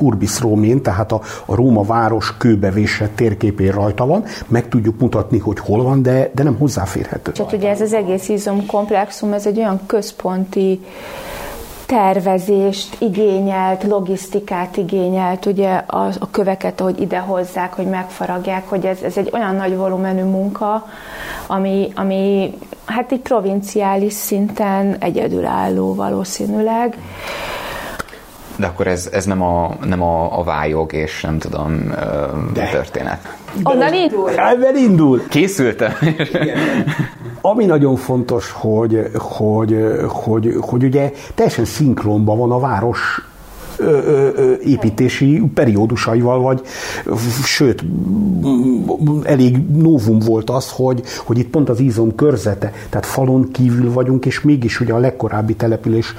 [0.00, 5.58] Urbis Romin, tehát a, a Róma város kőbevésett térképén rajta van, meg tudjuk mutatni, hogy
[5.58, 7.32] hol van, de, de nem hozzáférhető.
[7.32, 10.80] Csak ugye ez az egész izom komplexum, ez egy olyan központi
[11.90, 18.98] tervezést igényelt, logisztikát igényelt, ugye a, a köveket, ahogy ide hozzák, hogy megfaragják, hogy ez,
[19.02, 20.86] ez egy olyan nagy volumenű munka,
[21.46, 26.96] ami, ami hát így provinciális szinten egyedülálló valószínűleg.
[28.56, 31.88] De akkor ez, ez nem, a, nem a, a vályog és nem tudom,
[32.52, 32.68] De.
[32.70, 33.36] történet.
[33.62, 34.30] Onnan indul?
[34.30, 35.22] Ebben indul.
[35.28, 35.92] Készültem.
[37.40, 39.76] Ami nagyon fontos, hogy, hogy,
[40.08, 43.29] hogy, hogy ugye teljesen szinkronban van a város
[44.64, 46.60] építési periódusaival, vagy
[47.44, 47.84] sőt,
[49.22, 54.26] elég novum volt az, hogy, hogy itt pont az ízom körzete, tehát falon kívül vagyunk,
[54.26, 56.14] és mégis ugye a legkorábbi település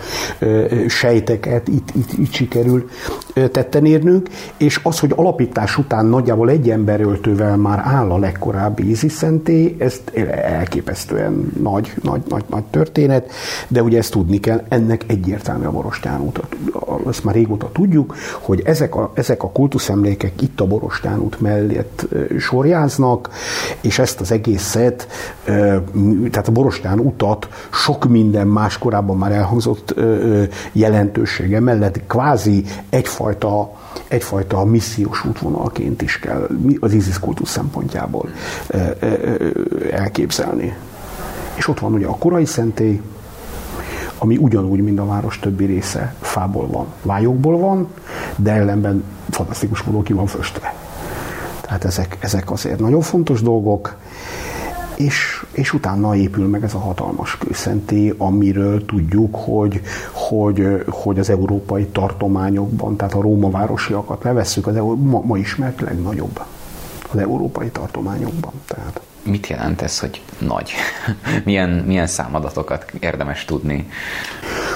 [0.87, 2.89] sejteket itt, itt, itt sikerül
[3.33, 9.75] tetten érnünk, és az, hogy alapítás után nagyjából egy emberöltővel már áll a legkorábbi íziszenté,
[9.79, 10.01] ez
[10.43, 13.31] elképesztően nagy, nagy, nagy, nagy történet,
[13.67, 16.41] de ugye ezt tudni kell, ennek egyértelmű a Borostyán út,
[17.07, 21.41] ezt már rég régóta tudjuk, hogy ezek a, ezek a kultuszemlékek itt a Borostán út
[21.41, 22.07] mellett
[22.39, 23.29] sorjáznak,
[23.81, 25.07] és ezt az egészet,
[26.31, 29.95] tehát a Borostán utat sok minden más korábban már elhangzott
[30.71, 36.47] jelentősége mellett kvázi egyfajta egyfajta missziós útvonalként is kell
[36.79, 38.29] az ISIS kultusz szempontjából
[39.91, 40.75] elképzelni.
[41.55, 43.01] És ott van ugye a korai szentély,
[44.23, 47.87] ami ugyanúgy, mint a város többi része fából van, vályokból van,
[48.35, 50.75] de ellenben fantasztikus módon ki van föstve.
[51.61, 53.95] Tehát ezek, ezek azért nagyon fontos dolgok,
[54.95, 61.29] és, és utána épül meg ez a hatalmas kőszenté, amiről tudjuk, hogy, hogy, hogy az
[61.29, 66.39] európai tartományokban, tehát a Róma városiakat levesszük, az ma, ma ismert legnagyobb
[67.11, 68.51] az európai tartományokban.
[68.65, 70.71] Tehát mit jelent ez, hogy nagy?
[71.45, 73.87] milyen, milyen számadatokat érdemes tudni?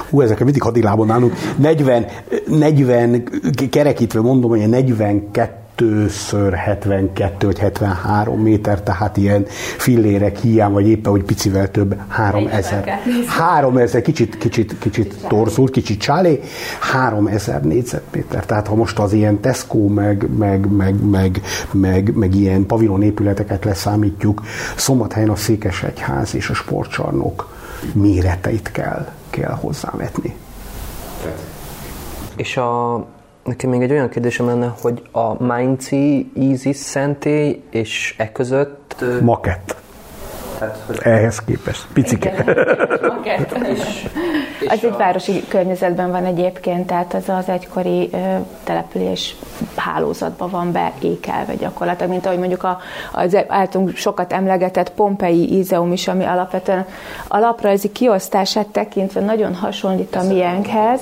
[0.10, 1.34] Hú, ezekre mindig hadilában állunk.
[1.58, 2.06] 40,
[2.48, 3.30] 40
[3.70, 6.10] kerekítve mondom, hogy 42 2
[6.54, 9.46] 72 vagy 73 méter, tehát ilyen
[9.78, 13.00] fillérek hiány, vagy éppen, hogy picivel több, 3000.
[13.28, 16.42] 3000, kicsit, kicsit, kicsit torzult, kicsit csálé,
[16.80, 18.46] 3000 négyzetméter.
[18.46, 23.66] Tehát ha most az ilyen Tesco, meg, meg, meg, meg, meg, meg ilyen pavilon épületeket
[23.66, 24.42] leszámítjuk,
[24.76, 27.54] Szombathelyen a Székesegyház és a sportcsarnok
[27.94, 30.36] méreteit kell, kell hozzávetni.
[32.36, 33.06] És a
[33.46, 39.06] Nekem még egy olyan kérdésem lenne, hogy a Mainzi Isis szentély és e között...
[39.22, 39.76] Makett.
[40.60, 41.00] Tehát, hogy...
[41.04, 41.88] Ehhez képest.
[41.94, 42.34] Picike.
[44.68, 48.18] az egy városi környezetben van egyébként, tehát az az egykori ö,
[48.64, 49.36] település
[49.76, 52.78] hálózatban van beékelve gyakorlatilag, mint ahogy mondjuk a,
[53.12, 56.86] az általunk sokat emlegetett Pompei Ízeum is, ami alapvetően
[57.28, 61.00] alaprajzi kiosztását tekintve nagyon hasonlít a miénkhez,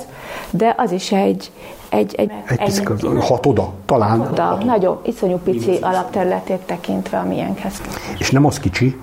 [0.50, 1.50] de az is egy,
[1.94, 2.80] egy, egy, egy, egy
[3.18, 4.20] hat oda, talán.
[4.20, 7.80] Oda, nagyon, iszonyú pici alapterületét tekintve a miénkhez.
[8.18, 8.96] És nem az kicsi,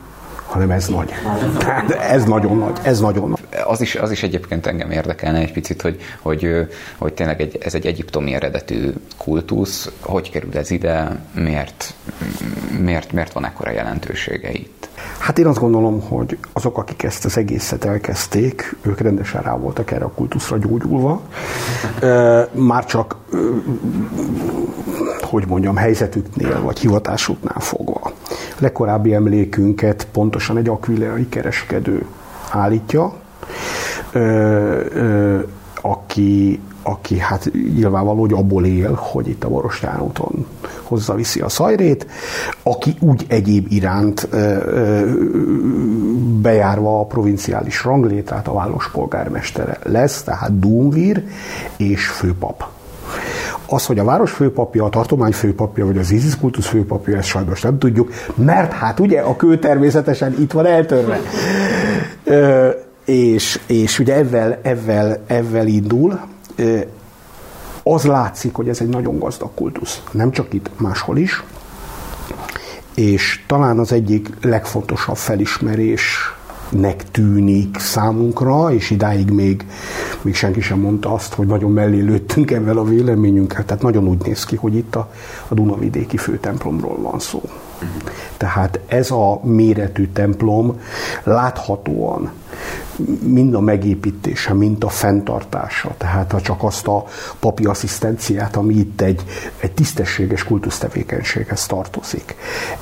[0.51, 1.13] hanem ez nagy.
[1.57, 3.39] Tehát ez nagyon nagy, ez nagyon nagy.
[3.65, 6.67] Az is, az is egyébként engem érdekelne egy picit, hogy, hogy,
[6.97, 11.93] hogy tényleg egy, ez egy egyiptomi eredetű kultusz, hogy kerül ez ide, miért,
[12.79, 14.89] miért, miért van ekkora jelentősége itt?
[15.17, 19.91] Hát én azt gondolom, hogy azok, akik ezt az egészet elkezdték, ők rendesen rá voltak
[19.91, 21.21] erre a kultuszra gyógyulva.
[22.51, 23.15] Már csak,
[25.21, 28.11] hogy mondjam, helyzetüknél vagy hivatásuknál fogva.
[28.57, 32.05] Legkorábbi emlékünket pontosan egy akvileai kereskedő
[32.51, 33.13] állítja,
[35.81, 40.45] aki, aki hát nyilvánvaló, hogy abból él, hogy itt a Borostyán úton
[40.83, 42.05] hozza viszi a szajrét,
[42.63, 45.11] aki úgy egyéb iránt ö, ö,
[46.41, 51.23] bejárva a provinciális ranglétrát a várospolgármestere lesz, tehát Dúmvír
[51.77, 52.65] és főpap.
[53.65, 57.61] Az, hogy a város főpapja, a tartomány főpapja, vagy az ISIS kultusz főpapja, ezt sajnos
[57.61, 61.19] nem tudjuk, mert hát ugye a kő természetesen itt van eltörve.
[62.23, 62.69] Ö,
[63.05, 66.19] és, és ugye ezzel, ezzel, ezzel indul,
[67.83, 70.01] az látszik, hogy ez egy nagyon gazdag kultusz.
[70.11, 71.43] Nem csak itt, máshol is.
[72.95, 76.17] És talán az egyik legfontosabb felismerés
[76.71, 79.65] nek tűnik számunkra, és idáig még,
[80.21, 83.65] még senki sem mondta azt, hogy nagyon mellé lőttünk ebben a véleményünkkel.
[83.65, 85.11] Tehát nagyon úgy néz ki, hogy itt a,
[85.47, 87.41] a Dunavidéki főtemplomról van szó.
[88.37, 90.79] Tehát ez a méretű templom
[91.23, 92.31] láthatóan
[93.23, 97.05] mind a megépítése, mind a fenntartása, tehát ha csak azt a
[97.39, 99.23] papi asszisztenciát, ami itt egy,
[99.59, 102.35] egy tisztességes kultusztevékenységhez tartozik.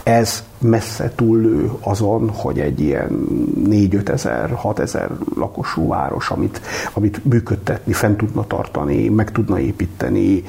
[0.04, 3.28] Ez messze túllő azon, hogy egy ilyen
[3.70, 6.62] 4-5 ezer, 6 ezer lakosú város, amit,
[6.94, 10.44] amit működtetni, fent tudna tartani, meg tudna építeni,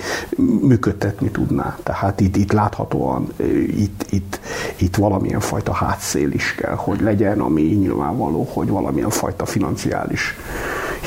[0.61, 1.76] működtetni tudná.
[1.83, 3.28] Tehát itt, itt láthatóan
[3.76, 4.41] itt, itt,
[4.76, 10.35] itt valamilyen fajta hátszél is kell, hogy legyen, ami nyilvánvaló, hogy valamilyen fajta financiális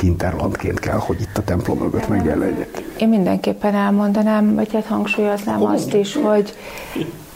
[0.00, 2.66] hinterlandként kell, hogy itt a templom mögött megjelenjen.
[2.98, 6.54] Én mindenképpen elmondanám, vagy hát hangsúlyoznám azt is, hogy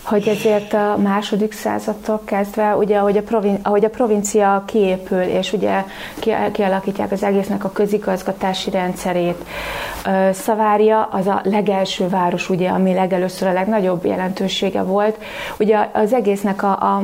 [0.08, 5.52] hogy ezért a második századtól kezdve, ugye ahogy a, provin, ahogy a provincia kiépül, és
[5.52, 5.84] ugye
[6.52, 9.44] kialakítják az egésznek a közigazgatási rendszerét,
[10.32, 15.18] Szavária az a legelső város, ugye, ami legelőször a legnagyobb jelentősége volt.
[15.58, 17.02] Ugye az egésznek a, a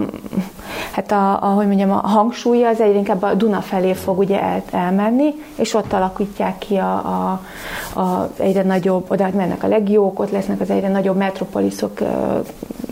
[0.92, 4.42] hát a, a, hogy mondjam, a hangsúlya az egyre inkább a Duna felé fog ugye
[4.42, 7.40] el, elmenni, és ott alakítják ki a, a,
[8.00, 12.00] a egyre nagyobb, oda mennek a legiók, ott lesznek az egyre nagyobb metropoliszok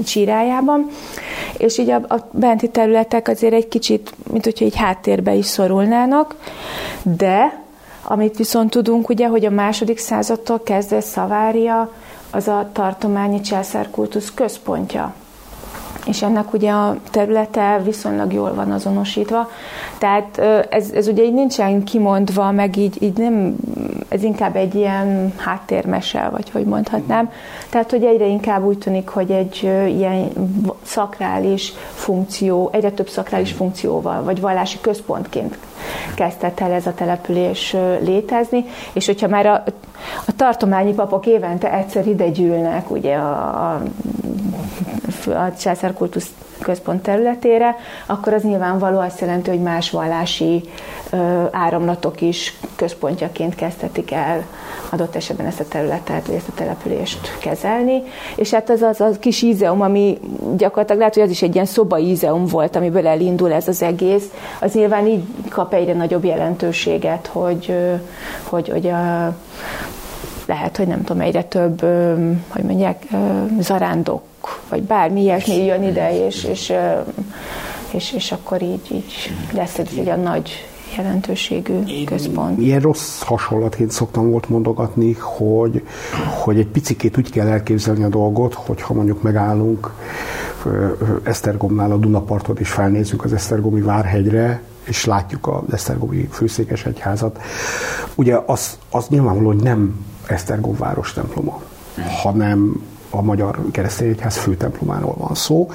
[0.04, 0.88] csírájában,
[1.56, 6.36] és így a, a benti területek azért egy kicsit, mint hogyha így háttérbe is szorulnának,
[7.02, 7.60] de
[8.02, 11.92] amit viszont tudunk, ugye, hogy a második századtól kezdve Szavária
[12.30, 15.14] az a tartományi császárkultusz központja
[16.06, 19.50] és ennek ugye a területe viszonylag jól van azonosítva.
[19.98, 20.38] Tehát
[20.70, 23.56] ez, ez ugye így nincsen kimondva, meg így, így nem,
[24.08, 27.30] ez inkább egy ilyen háttérmese, vagy hogy mondhatnám.
[27.70, 30.28] Tehát, hogy egyre inkább úgy tűnik, hogy egy ilyen
[30.82, 35.58] szakrális funkció, egyre több szakrális funkcióval, vagy vallási központként
[36.14, 39.62] kezdett el ez a település létezni, és hogyha már a,
[40.26, 43.82] a tartományi papok évente egyszer ide gyűlnek, ugye a, a
[45.26, 46.30] a császárkultusz
[46.62, 50.62] központ területére, akkor az nyilvánvaló azt jelenti, hogy más vallási
[51.50, 54.44] áramlatok is központjaként kezdhetik el
[54.90, 58.02] adott esetben ezt a területet, vagy ezt a települést kezelni.
[58.36, 60.18] És hát az az a kis ízeum, ami
[60.56, 64.24] gyakorlatilag lehet, hogy az is egy ilyen szoba ízeum volt, amiből elindul ez az egész,
[64.60, 67.74] az nyilván így kap egyre nagyobb jelentőséget, hogy,
[68.42, 69.34] hogy, hogy a,
[70.46, 71.80] lehet, hogy nem tudom, egyre több,
[72.48, 73.06] hogy mondják,
[73.60, 74.22] zarándok
[74.72, 76.72] vagy bármi ilyesmi jön ide, és, és,
[77.90, 80.50] és, és akkor így, így lesz egy, egy a nagy
[80.96, 82.60] jelentőségű Én központ.
[82.60, 85.82] Ilyen rossz hasonlatként szoktam volt mondogatni, hogy,
[86.42, 89.92] hogy egy picikét úgy kell elképzelni a dolgot, hogyha mondjuk megállunk
[91.22, 97.40] Esztergomnál a Dunaparton, és felnézzük az Esztergomi Várhegyre, és látjuk az Esztergomi főszékes egyházat.
[98.14, 101.62] Ugye az, az nyilvánvaló, hogy nem Esztergom város temploma,
[102.22, 105.70] hanem a Magyar Keresztény Egyház főtemplomáról van szó,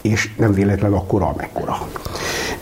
[0.00, 1.76] és nem véletlenül akkora, amekkora.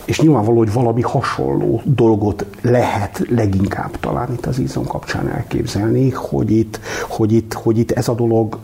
[0.05, 6.51] És nyilvánvaló, hogy valami hasonló dolgot lehet leginkább talán itt az ízom kapcsán elképzelni, hogy
[6.51, 8.57] itt, hogy itt, hogy itt ez a dolog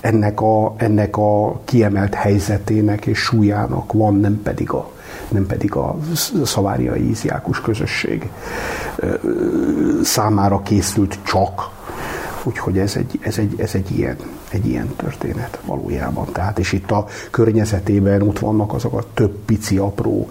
[0.00, 4.90] ennek a, ennek a kiemelt helyzetének és súlyának van, nem pedig a,
[5.28, 5.96] nem pedig a
[6.44, 8.30] szaváriai íziákus közösség
[10.02, 11.70] számára készült csak
[12.44, 14.16] Úgyhogy ez egy, ez egy, ez egy, ilyen,
[14.50, 16.32] egy ilyen történet valójában.
[16.32, 20.30] Tehát, és itt a környezetében ott vannak azok a több pici, apró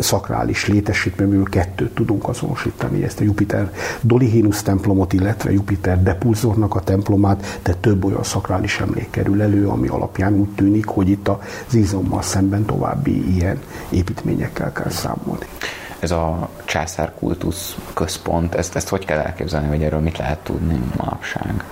[0.00, 7.60] szakrális létesítményből kettőt tudunk azonosítani, ezt a Jupiter Dolihinus templomot, illetve Jupiter Depulzornak a templomát,
[7.62, 12.22] de több olyan szakrális emlék kerül elő, ami alapján úgy tűnik, hogy itt az izommal
[12.22, 13.58] szemben további ilyen
[13.90, 15.46] építményekkel kell számolni
[16.00, 21.64] ez a császárkultusz központ, ezt, ezt hogy kell elképzelni, vagy erről mit lehet tudni manapság?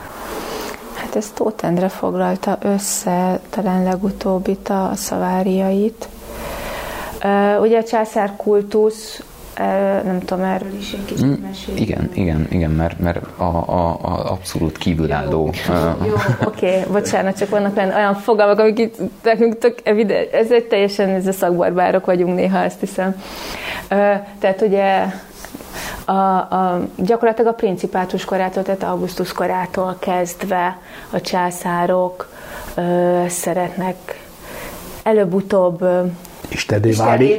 [0.94, 6.08] Hát ezt Tóth Endre foglalta össze, talán legutóbbit a szaváriait.
[7.60, 9.22] Ugye a császárkultusz
[10.04, 11.80] nem tudom, erről is egy kicsit mm, mesélni.
[11.80, 15.50] Igen, igen, igen, mert, mert a, a, a abszolút kívülálló.
[15.68, 15.74] Jó,
[16.06, 20.64] jó oké, okay, bocsánat, csak vannak olyan fogalmak, amik itt nekünk tök evidens, ez egy
[20.64, 23.22] teljesen ez a szakbarbárok vagyunk néha, azt hiszem.
[24.38, 25.04] Tehát ugye
[26.04, 30.78] a, a, gyakorlatilag a principátus korától, tehát Augustus korától kezdve
[31.10, 32.28] a császárok
[32.74, 34.26] ö, szeretnek
[35.02, 35.84] előbb-utóbb
[36.48, 37.36] Istedé válni.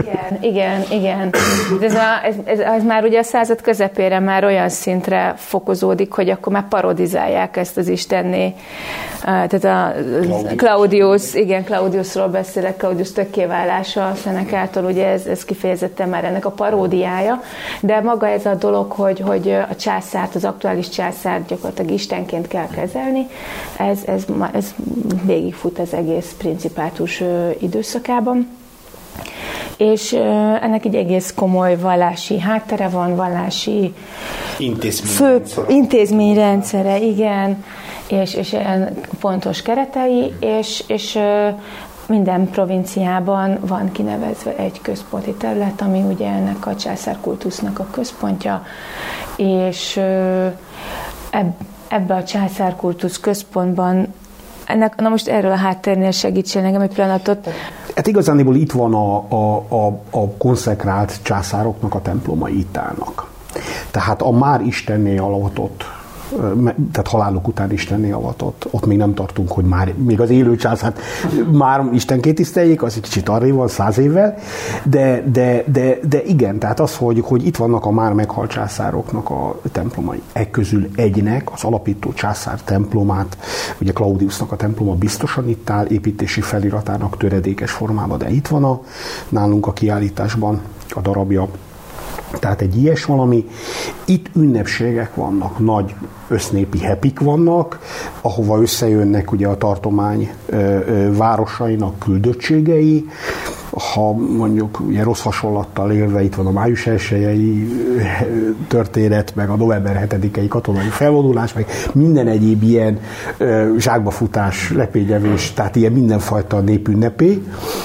[0.00, 1.34] Igen, igen, igen.
[1.80, 6.30] Ez, a, ez, ez, ez már ugye a század közepére már olyan szintre fokozódik, hogy
[6.30, 8.54] akkor már parodizálják ezt az istenné.
[9.22, 16.08] Tehát a Claudius, Claudius igen, Claudiusról beszélek, Claudius tökkéválása a Szenekától, ugye ez, ez kifejezetten
[16.08, 17.42] már ennek a paródiája,
[17.80, 22.68] de maga ez a dolog, hogy, hogy a császárt, az aktuális császárt gyakorlatilag istenként kell
[22.74, 23.26] kezelni,
[23.76, 24.74] ez, ez, ez
[25.22, 27.22] végigfut az egész principátus
[27.58, 28.48] időszakában Amerikában,
[29.76, 30.12] és
[30.62, 33.94] ennek egy egész komoly vallási háttere van, vallási
[34.58, 37.64] intézményrendszere, fő, intézményrendszere igen,
[38.08, 38.56] és, és
[39.20, 41.18] pontos keretei, és, és
[42.06, 48.64] minden provinciában van kinevezve egy központi terület, ami ugye ennek a császárkultusznak a központja,
[49.36, 49.96] és
[51.88, 54.14] ebbe a császárkultusz központban
[54.70, 57.48] ennek, na most erről a háttérnél segítsen nekem egy pillanatot.
[57.94, 63.30] Hát igazániból itt van a, a, a, a konszekrált császároknak a templomai itt állnak.
[63.90, 65.84] Tehát a már istenné alavatott
[66.92, 68.66] tehát haláluk után Istenné avatott.
[68.70, 70.98] Ott még nem tartunk, hogy már még az élő csász, hát
[71.52, 74.34] már Istenként tiszteljék, az egy kicsit arra van, száz évvel,
[74.84, 79.30] de, de, de, de igen, tehát az, hogy, hogy itt vannak a már meghalt császároknak
[79.30, 80.22] a templomai.
[80.32, 83.38] Egy közül egynek, az alapító császár templomát,
[83.80, 88.80] ugye Claudiusnak a temploma biztosan itt áll, építési feliratának töredékes formában, de itt van a,
[89.28, 90.60] nálunk a kiállításban
[90.90, 91.48] a darabja,
[92.38, 93.44] tehát egy ilyes valami.
[94.04, 95.94] Itt ünnepségek vannak, nagy
[96.28, 97.78] össznépi hepik vannak,
[98.20, 100.30] ahova összejönnek ugye a tartomány
[101.10, 103.08] városainak küldöttségei,
[103.72, 107.68] ha mondjuk ugye rossz hasonlattal élve itt van a május 1
[108.68, 113.00] történet, meg a november 7-i katonai felvonulás, meg minden egyéb ilyen
[113.38, 117.42] ö, zsákbafutás, lepényevés, tehát ilyen mindenfajta népünnepé,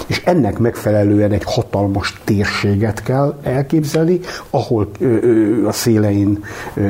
[0.07, 4.19] és ennek megfelelően egy hatalmas térséget kell elképzelni,
[4.49, 6.43] ahol ö, a szélein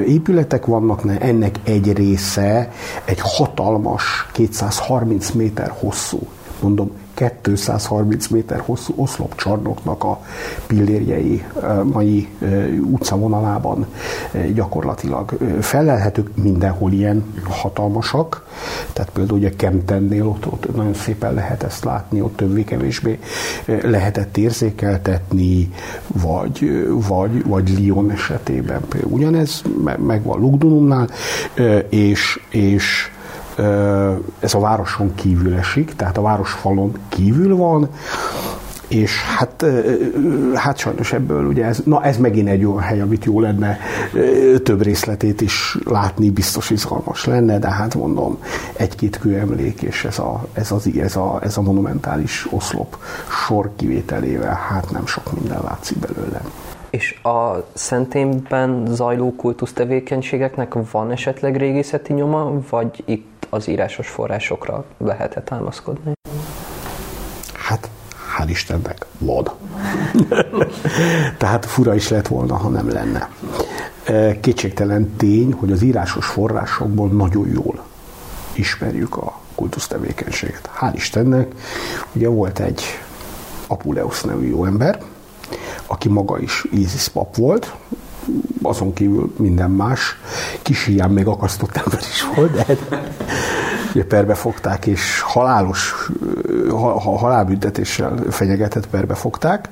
[0.08, 2.72] épületek vannak, ne, ennek egy része
[3.06, 6.20] egy hatalmas, 230 méter hosszú,
[6.62, 10.22] mondom, 230 méter hosszú oszlopcsarnoknak a
[10.68, 11.44] pillérjei
[11.84, 12.28] mai
[12.82, 13.86] utcavonalában
[14.54, 18.48] gyakorlatilag felelhetők, mindenhol ilyen hatalmasak,
[18.94, 23.20] tehát például ugye Kemptennél ott, ott nagyon szépen lehet ezt látni, ott többé-kevésbé
[23.66, 25.70] lehetett érzékeltetni,
[26.08, 29.62] vagy, vagy, vagy Lyon esetében például ugyanez
[29.98, 31.10] megvan Lugdunumnál,
[31.90, 33.10] és, és
[34.40, 37.90] ez a városon kívül esik, tehát a városfalon kívül van,
[38.88, 39.66] és hát,
[40.54, 43.78] hát sajnos ebből ugye ez, na ez megint egy olyan hely, amit jó lenne
[44.64, 48.38] több részletét is látni, biztos izgalmas lenne, de hát mondom,
[48.74, 52.98] egy-két kőemlék, és ez a, ez, az, ez, a, ez a monumentális oszlop
[53.46, 56.42] sor kivételével, hát nem sok minden látszik belőle.
[56.90, 65.42] És a Szentényben zajló kultusztevékenységeknek van esetleg régészeti nyoma, vagy itt az írásos forrásokra lehet-e
[65.42, 66.12] támaszkodni?
[67.54, 67.90] Hát,
[68.38, 69.50] hál' Istennek, van.
[71.38, 73.30] Tehát fura is lett volna, ha nem lenne.
[74.04, 77.84] E, kétségtelen tény, hogy az írásos forrásokból nagyon jól
[78.54, 80.70] ismerjük a kultusztevékenységet.
[80.80, 81.52] Hál' Istennek,
[82.14, 82.84] ugye volt egy
[83.68, 85.02] Apuleus nevű jó ember,
[85.86, 87.76] aki maga is Isis pap volt,
[88.62, 90.18] azon kívül minden más.
[90.62, 92.78] Kis hiány még akasztott ember is volt, de
[93.96, 95.96] ugye perbe fogták, és halálos,
[96.70, 99.70] ha, halálbüntetéssel fenyegetett perbe fogták.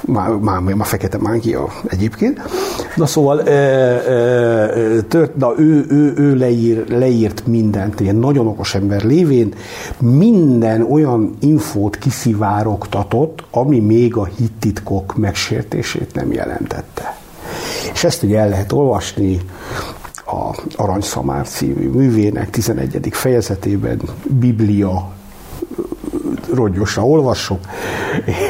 [0.00, 2.40] Már, már, már fekete mágia egyébként.
[2.96, 8.74] Na szóval e, e, tört, na, ő, ő, ő leír, leírt mindent, ilyen nagyon okos
[8.74, 9.54] ember lévén,
[9.98, 17.17] minden olyan infót kiszivárogtatott, ami még a hittitkok megsértését nem jelentette.
[17.92, 19.40] És ezt ugye el lehet olvasni
[20.26, 23.08] a Aranyszamár című művének 11.
[23.10, 25.16] fejezetében, Biblia
[26.54, 27.60] rogyosra olvassuk,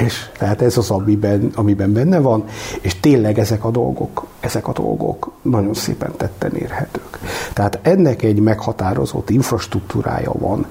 [0.05, 2.45] és tehát ez az, amiben, amiben benne van,
[2.81, 7.19] és tényleg ezek a dolgok, ezek a dolgok nagyon szépen tetten érhetők.
[7.53, 10.67] Tehát ennek egy meghatározott infrastruktúrája van,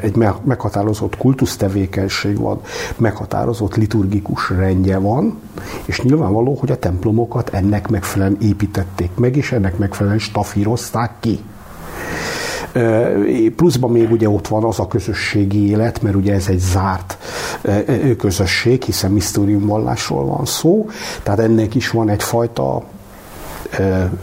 [0.00, 2.60] egy meghatározott kultusztevékenység van,
[2.96, 5.38] meghatározott liturgikus rendje van,
[5.84, 11.40] és nyilvánvaló, hogy a templomokat ennek megfelelően építették meg, és ennek megfelelően stafírozták ki.
[13.56, 17.18] Pluszban még ugye ott van az a közösségi élet, mert ugye ez egy zárt
[18.18, 20.88] közösség, hiszen misztóriumvallásról van szó,
[21.22, 22.82] tehát ennek is van egyfajta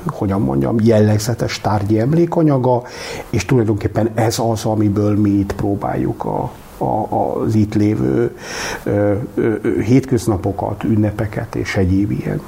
[0.06, 2.84] hogyan mondjam, jellegzetes tárgyi emlékanyaga,
[3.30, 8.38] és tulajdonképpen ez az, amiből mi itt próbáljuk a, a, az itt lévő
[8.84, 12.42] ö, ö, hétköznapokat, ünnepeket és egyéb ilyen,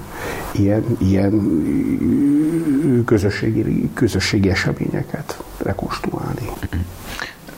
[0.52, 1.42] ilyen, ilyen
[3.06, 6.50] közösségi, közösségi eseményeket rekonstruálni.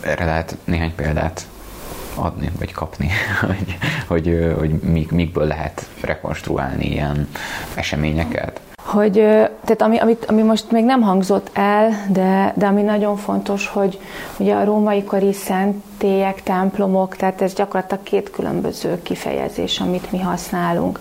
[0.02, 1.48] Erre lehet néhány példát
[2.16, 3.10] adni, vagy kapni,
[3.48, 7.28] hogy, hogy, hogy mik, mikből lehet rekonstruálni ilyen
[7.76, 8.62] eseményeket?
[8.90, 13.68] Hogy, tehát ami, amit, ami most még nem hangzott el, de, de ami nagyon fontos,
[13.68, 14.00] hogy
[14.38, 21.00] ugye a római kori szentélyek, templomok, tehát ez gyakorlatilag két különböző kifejezés, amit mi használunk.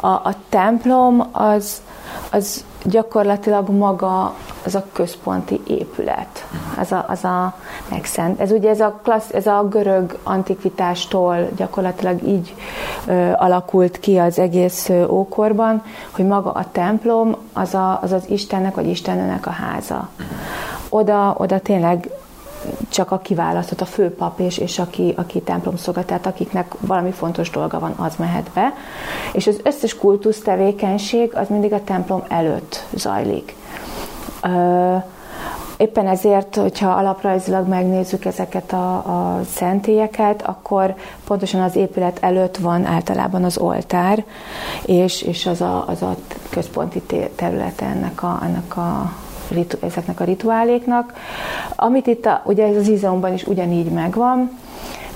[0.00, 1.82] A, a templom az,
[2.30, 6.46] az gyakorlatilag maga az a központi épület,
[6.78, 7.54] az a, az a
[7.90, 8.40] megszent.
[8.40, 12.54] Ez ugye ez a, klassz, ez a görög antikvitástól gyakorlatilag így
[13.06, 18.22] ö, alakult ki az egész ö, ókorban, hogy maga a templom az, a, az az
[18.28, 20.08] Istennek vagy Istenőnek a háza.
[20.88, 22.10] Oda, oda tényleg
[22.88, 25.74] csak a kiválasztott, a főpap és, és aki, aki templom
[26.06, 28.72] tehát akiknek valami fontos dolga van, az mehet be.
[29.32, 33.54] És az összes kultusz tevékenység az mindig a templom előtt zajlik.
[34.42, 34.96] Ö,
[35.76, 40.94] éppen ezért, hogyha alaprajzilag megnézzük ezeket a, a szentélyeket, akkor
[41.24, 44.24] pontosan az épület előtt van általában az oltár,
[44.84, 46.16] és, és az, a, az a
[46.50, 47.02] központi
[47.34, 49.12] területe ennek a, ennek a
[49.50, 51.12] ritu, ezeknek a rituáléknak.
[51.76, 54.50] Amit itt, a, ugye ez az Izeumban is ugyanígy megvan,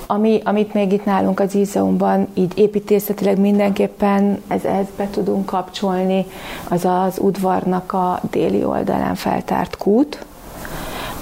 [0.07, 6.27] ami, amit még itt nálunk az Izeumban így építészetileg mindenképpen ez, ez be tudunk kapcsolni,
[6.69, 10.25] az az udvarnak a déli oldalán feltárt kút,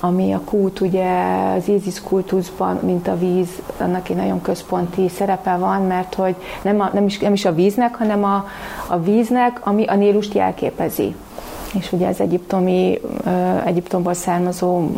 [0.00, 1.08] ami a kút ugye
[1.56, 3.48] az Isis kultuszban, mint a víz,
[3.78, 7.54] annak egy nagyon központi szerepe van, mert hogy nem, a, nem, is, nem is a
[7.54, 8.46] víznek, hanem a,
[8.86, 11.14] a víznek, ami a Nílust jelképezi
[11.78, 13.00] és ugye az egyiptomi,
[13.64, 14.90] Egyiptomból származó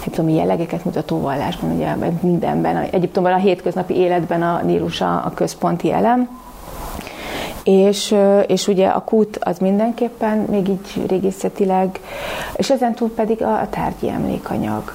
[0.00, 5.92] egyiptomi jellegeket mutató vallásban, ugye mindenben, Egyiptomban a hétköznapi életben a Nílus a, a központi
[5.92, 6.28] elem,
[7.62, 8.14] és,
[8.46, 12.00] és ugye a kút az mindenképpen még így régészetileg,
[12.56, 14.92] és ezen túl pedig a, a tárgyi emlékanyag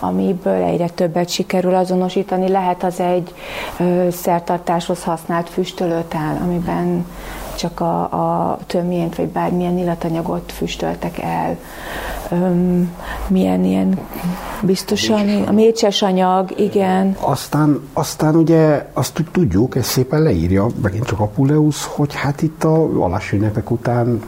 [0.00, 2.48] amiből egyre többet sikerül azonosítani.
[2.48, 3.34] Lehet az egy
[3.78, 7.06] ö, szertartáshoz használt füstölőtál, amiben
[7.58, 11.56] csak a, a tömjént, vagy bármilyen illatanyagot füstöltek el.
[12.30, 12.94] Öm,
[13.28, 13.98] milyen ilyen
[14.62, 17.16] biztosan, a mécses anyag, igen.
[17.20, 22.92] Aztán, aztán ugye azt tudjuk, ezt szépen leírja megint csak Apuleus, hogy hát itt a
[22.92, 24.22] vallásünnepek után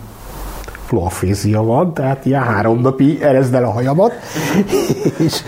[0.86, 4.12] kloafézia van, tehát ilyen három napi erezd el a hajamat,
[5.26, 5.42] és,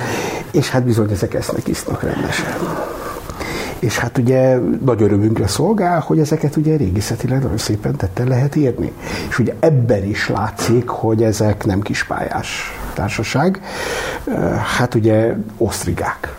[0.50, 2.81] és hát bizony ezek esznek, isznak rendesen.
[3.82, 8.92] És hát ugye nagy örömünkre szolgál, hogy ezeket ugye régészetileg nagyon szépen tetten lehet írni.
[9.28, 13.60] És ugye ebben is látszik, hogy ezek nem kispályás társaság.
[14.76, 16.36] Hát ugye osztrigák.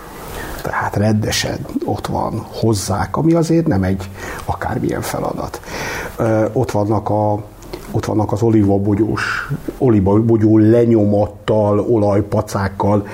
[0.62, 4.10] Tehát rendesen ott van, hozzák, ami azért nem egy
[4.46, 5.62] akármilyen feladat.
[6.54, 7.44] Ott vannak a
[7.92, 13.08] ott vannak az olivabogyós, olivabogyó lenyomattal, olajpacákkal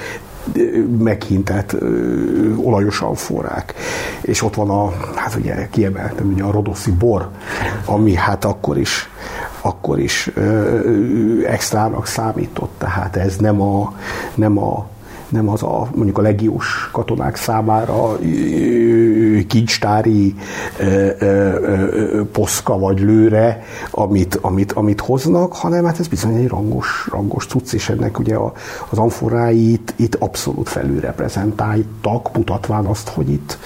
[0.98, 1.76] meghintett
[2.56, 3.74] olajos amforák.
[4.22, 7.30] És ott van a, hát ugye kiemeltem ugye a rodoszi bor,
[7.86, 9.10] ami hát akkor is
[9.62, 13.94] akkor is ö, extrának számított, tehát ez nem a,
[14.36, 14.88] nem a
[15.30, 18.20] nem az a mondjuk a legiós katonák számára
[19.48, 20.36] kincstári
[22.32, 27.74] poszka vagy lőre, amit, amit, amit hoznak, hanem hát ez bizony egy rangos, rangos cucc,
[27.74, 28.36] és ennek ugye
[28.90, 33.58] az amforái itt, abszolút felülreprezentáltak, mutatván azt, hogy itt,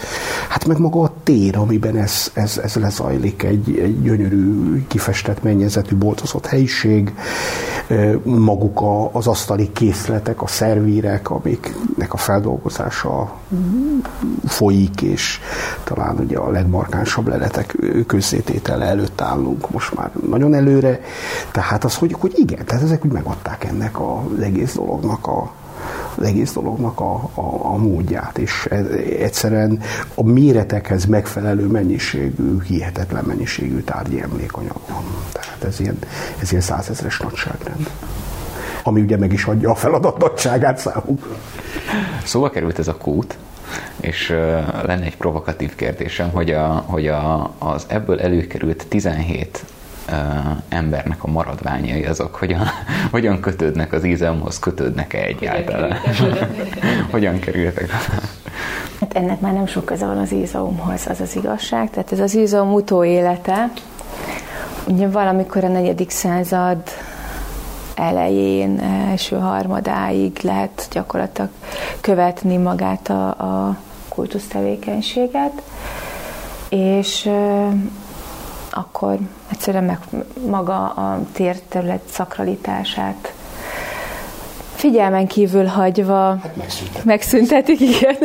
[0.49, 5.95] hát meg maga a tér, amiben ez, ez, ez lezajlik, egy, egy gyönyörű, kifestett mennyezetű
[5.95, 7.13] boltozott helyiség,
[8.23, 13.37] maguk a, az asztali készletek, a szervírek, amiknek a feldolgozása
[14.45, 15.39] folyik, és
[15.83, 17.75] talán ugye a legmarkánsabb leletek
[18.07, 20.99] közzététele előtt állunk most már nagyon előre.
[21.51, 25.51] Tehát az, hogy, hogy igen, tehát ezek úgy megadták ennek az egész dolognak a,
[26.15, 28.65] az egész dolognak a, a, a módját, és
[29.19, 29.79] egyszerűen
[30.15, 35.03] a méretekhez megfelelő mennyiségű, hihetetlen mennyiségű tárgyi emlékanyag van.
[35.31, 35.97] Tehát ez ilyen,
[36.41, 37.89] ez ilyen százezres nagyságrend.
[38.83, 41.35] Ami ugye meg is adja a feladat nagyságát számunkra.
[42.23, 43.37] Szóval került ez a kút,
[43.99, 44.29] és
[44.85, 49.63] lenne egy provokatív kérdésem, hogy, a, hogy a, az ebből előkerült 17
[50.09, 50.15] uh,
[50.69, 52.67] embernek a maradványai azok hogyan,
[53.11, 55.97] hogyan kötődnek az ízemhoz, kötődnek-e egyáltalán?
[57.11, 57.89] hogyan kerültek?
[58.99, 61.89] Hát ennek már nem sok köze van az ízaumhoz, az az igazság.
[61.89, 63.71] Tehát ez az ízaum utóélete,
[64.87, 66.77] ugye valamikor a negyedik század
[67.95, 71.49] elején, első harmadáig lehet gyakorlatilag
[72.01, 73.77] követni magát a, a
[74.09, 75.61] kultusztevékenységet,
[76.69, 77.29] és
[78.71, 79.17] akkor
[79.51, 79.99] egyszerűen meg
[80.49, 83.33] maga a térterület szakralitását
[84.75, 87.03] figyelmen kívül hagyva hát megszüntetik.
[87.03, 88.15] megszüntetik, igen.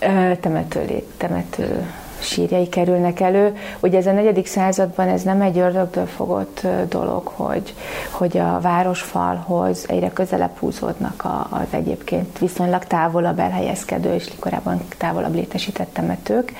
[0.40, 1.86] temető, temető
[2.22, 3.56] sírjai kerülnek elő.
[3.80, 7.74] Ugye ez a negyedik században ez nem egy ördögtől fogott dolog, hogy,
[8.10, 15.92] hogy a városfalhoz egyre közelebb húzódnak az egyébként viszonylag távolabb elhelyezkedő és korábban távolabb létesített
[15.92, 16.52] temetők.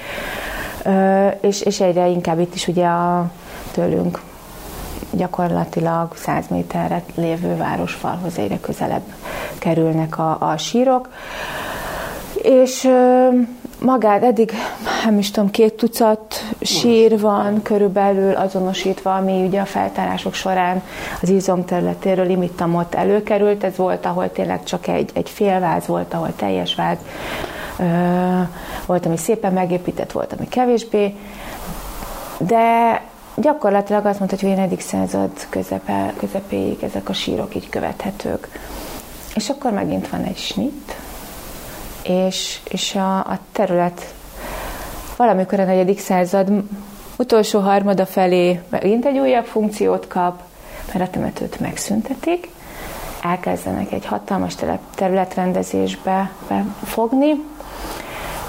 [1.40, 3.30] És, és egyre inkább itt is ugye a
[3.72, 4.20] tőlünk
[5.10, 9.02] gyakorlatilag 100 méterre lévő városfalhoz egyre közelebb
[9.58, 11.08] kerülnek a, a sírok.
[12.42, 12.90] És
[13.78, 14.52] magát eddig,
[15.04, 20.82] nem is tudom, két tucat sír van körülbelül azonosítva, ami ugye a feltárások során
[21.22, 23.64] az izom területéről imittamot előkerült.
[23.64, 26.98] Ez volt, ahol tényleg csak egy, egy félváz volt, ahol teljes váz,
[28.86, 31.14] volt, ami szépen megépített, volt, ami kevésbé.
[32.38, 33.00] De
[33.36, 34.80] gyakorlatilag azt mondta, hogy a 4.
[34.80, 38.48] század közepe, közepéig ezek a sírok így követhetők.
[39.34, 40.94] És akkor megint van egy snit,
[42.04, 44.14] és, és a, a terület
[45.16, 46.48] valamikor a negyedik század
[47.16, 50.40] utolsó harmada felé megint egy újabb funkciót kap,
[50.92, 52.48] mert a temetőt megszüntetik,
[53.22, 54.54] elkezdenek egy hatalmas
[54.94, 56.30] területrendezésbe
[56.84, 57.44] fogni,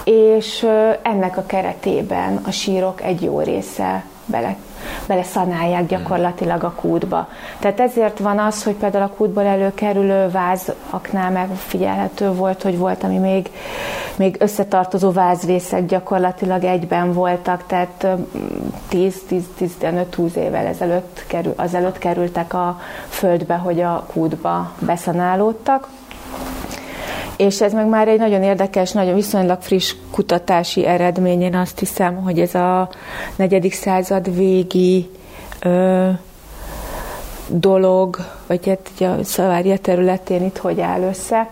[0.03, 0.67] és
[1.01, 4.55] ennek a keretében a sírok egy jó része bele
[5.07, 7.27] beleszanálják gyakorlatilag a kútba.
[7.59, 13.17] Tehát ezért van az, hogy például a kútból előkerülő vázaknál megfigyelhető volt, hogy volt, ami
[13.17, 13.49] még,
[14.15, 18.07] még összetartozó vázrészek gyakorlatilag egyben voltak, tehát
[18.91, 22.79] 10-15-20 évvel ezelőtt kerül, azelőtt kerültek a
[23.09, 25.88] földbe, hogy a kútba beszanálódtak.
[27.45, 31.41] És ez meg már egy nagyon érdekes, nagyon viszonylag friss kutatási eredmény.
[31.41, 32.89] Én azt hiszem, hogy ez a
[33.35, 35.09] negyedik század végi
[35.59, 36.09] ö,
[37.47, 38.17] dolog,
[38.47, 41.49] vagy hát ugye a Szavária területén itt hogy áll össze.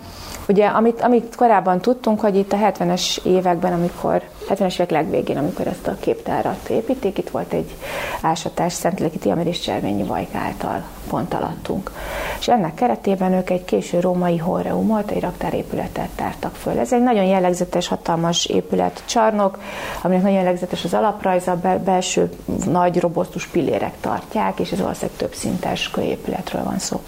[0.47, 5.67] Ugye, amit, amit korábban tudtunk, hogy itt a 70-es években, amikor 70-es évek legvégén, amikor
[5.67, 7.75] ezt a képtárat építik, itt volt egy
[8.21, 11.91] ásatás Szentléleki Tiamir és Cserményi Vajk által pont alattunk.
[12.39, 16.79] És ennek keretében ők egy késő római horreumot, egy raktárépületet tártak föl.
[16.79, 19.59] Ez egy nagyon jellegzetes, hatalmas épület, csarnok,
[20.01, 22.31] aminek nagyon jellegzetes az alaprajza, belső
[22.65, 27.01] nagy, robosztus pillérek tartják, és ez valószínűleg több szintes kőépületről van szó.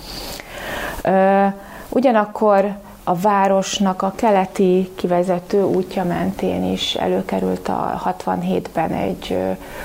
[1.89, 9.37] Ugyanakkor a városnak a keleti kivezető útja mentén is előkerült a 67-ben egy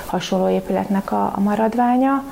[0.05, 2.23] hasonló épületnek a, maradványa,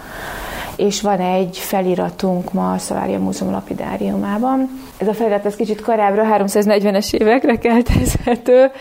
[0.75, 4.69] és van egy feliratunk ma a Szavária Múzeum lapidáriumában.
[4.97, 8.71] Ez a felirat ez kicsit korábbra, 340-es évekre keltezhető,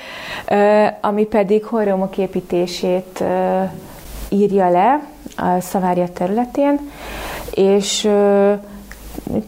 [1.01, 3.25] ami pedig horromok építését
[4.29, 5.01] írja le
[5.37, 6.91] a Szavária területén,
[7.51, 8.09] és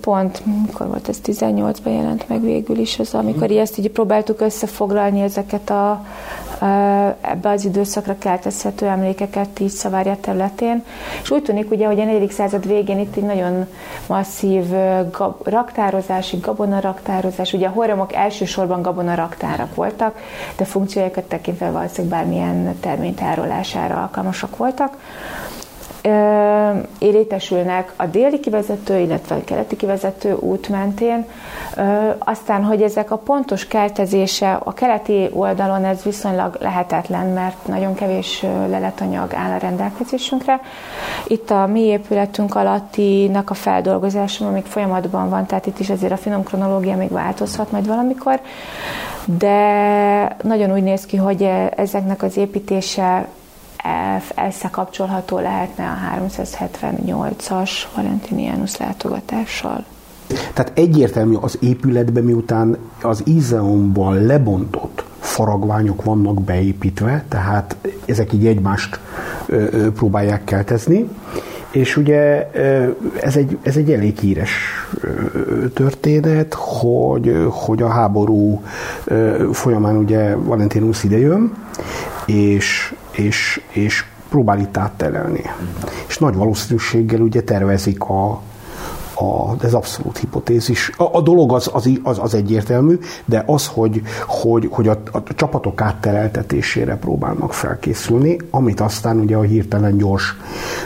[0.01, 3.59] pont, mikor volt ez, 18-ban jelent meg végül is az, amikor mm.
[3.59, 6.05] ezt így próbáltuk összefoglalni ezeket a,
[7.21, 10.85] ebbe az időszakra keltezhető emlékeket így Szavárja területén.
[11.23, 12.31] És úgy tűnik ugye, hogy a 4.
[12.31, 13.67] század végén itt egy nagyon
[14.07, 14.65] masszív
[15.13, 20.19] gab, raktározási, gabonaраktározás, ugye a horromok elsősorban gabonaraktárak voltak,
[20.57, 24.97] de funkciójukat tekintve valószínűleg bármilyen termény tárolására alkalmasak voltak
[26.99, 31.27] érítesülnek a déli kivezető, illetve a keleti kivezető út mentén.
[32.19, 38.43] Aztán, hogy ezek a pontos keltezése a keleti oldalon ez viszonylag lehetetlen, mert nagyon kevés
[38.69, 40.61] leletanyag áll a rendelkezésünkre.
[41.27, 46.17] Itt a mi épületünk alattinak a feldolgozása még folyamatban van, tehát itt is azért a
[46.17, 48.41] finom kronológia még változhat majd valamikor,
[49.25, 53.27] de nagyon úgy néz ki, hogy ezeknek az építése
[54.47, 59.85] összekapcsolható lehetne a 378-as Valentinianus látogatással.
[60.55, 67.77] Tehát egyértelmű az épületben, miután az Izeumban lebontott faragványok vannak beépítve, tehát
[68.07, 69.01] ezek így egymást
[69.47, 71.09] ö, ö, próbálják keltezni.
[71.71, 72.51] És ugye
[73.21, 74.51] ez egy, ez egy elég híres
[75.75, 78.63] történet, hogy, hogy a háború
[79.53, 81.53] folyamán ugye Valentinus idejön,
[82.27, 85.43] és, és, és próbál itt átterelni.
[86.09, 88.43] És nagy valószínűséggel ugye tervezik a,
[89.19, 90.93] a, ez abszolút hipotézis.
[90.97, 95.23] A, a dolog az, az, az, az egyértelmű, de az, hogy, hogy, hogy a, a
[95.35, 100.37] csapatok áttereltetésére próbálnak felkészülni, amit aztán ugye a hirtelen gyors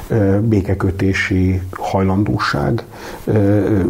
[0.08, 2.84] ö, békekötési hajlandóság
[3.24, 3.80] ö,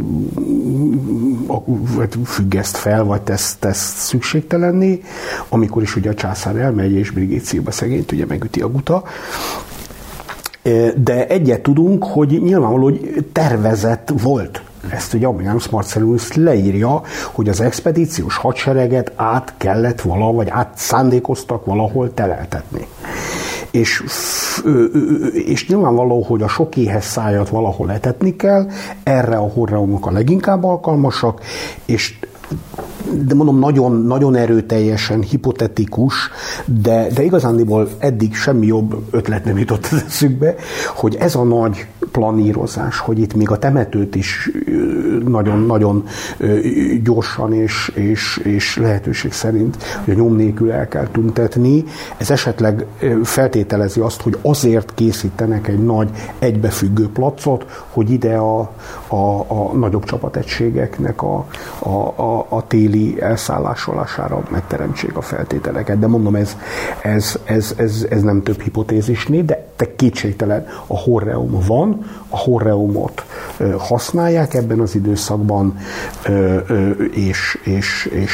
[1.97, 5.03] vagy függeszt fel, vagy tesz, tesz szükségtelenni,
[5.49, 9.03] amikor is ugye a császár elmegy, és Brigécióba szegényt ugye megüti a guta,
[10.96, 14.62] de egyet tudunk, hogy nyilvánvaló, hogy tervezett volt.
[14.90, 17.02] Ezt ugye Ammianus Marcellus leírja,
[17.32, 22.86] hogy az expedíciós hadsereget át kellett vala, vagy át szándékoztak valahol teleltetni.
[23.70, 24.04] És,
[25.32, 28.66] és nyilvánvaló, hogy a sok éhes szájat valahol etetni kell,
[29.02, 31.40] erre a horreumok a leginkább alkalmasak,
[31.84, 32.18] és
[33.26, 36.14] de mondom, nagyon, nagyon erőteljesen hipotetikus,
[36.64, 40.54] de, de igazándiból eddig semmi jobb ötlet nem jutott az eszükbe,
[40.94, 44.50] hogy ez a nagy planírozás, hogy itt még a temetőt is
[45.26, 46.04] nagyon-nagyon
[47.02, 51.84] gyorsan és, és, és lehetőség szerint, hogy a nyom nélkül el kell tüntetni,
[52.16, 52.86] ez esetleg
[53.22, 58.70] feltételezi azt, hogy azért készítenek egy nagy egybefüggő placot, hogy ide a,
[59.06, 61.46] a, a nagyobb csapategységeknek a,
[61.78, 65.98] a, a, a téli elszállásolására megteremtsék a feltételeket.
[65.98, 66.57] De mondom, ez,
[67.03, 73.24] ez, ez, ez, ez nem több hipotézisné, de te kétségtelen a horreum van, a horreumot
[73.78, 75.78] használják ebben az időszakban,
[77.14, 78.32] és, és, és,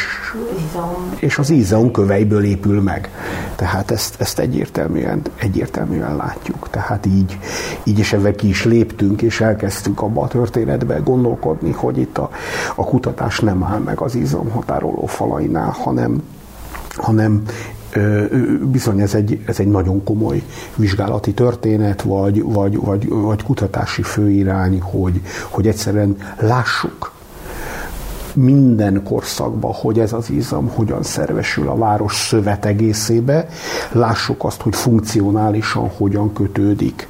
[1.18, 3.10] és az ízeum köveiből épül meg.
[3.56, 6.68] Tehát ezt, ezt egyértelműen, egyértelműen látjuk.
[6.70, 7.38] Tehát így,
[7.84, 12.30] így is ebben ki is léptünk, és elkezdtünk abba a történetbe gondolkodni, hogy itt a,
[12.74, 16.22] a kutatás nem áll meg az ízom határoló falainál, hanem
[16.98, 17.42] hanem
[18.62, 20.42] bizony ez egy, ez egy nagyon komoly
[20.76, 27.12] vizsgálati történet, vagy, vagy, vagy, vagy kutatási főirány, hogy, hogy egyszerűen lássuk,
[28.38, 33.48] minden korszakban, hogy ez az izom hogyan szervesül a város szövet egészébe.
[33.92, 37.08] Lássuk azt, hogy funkcionálisan hogyan kötődik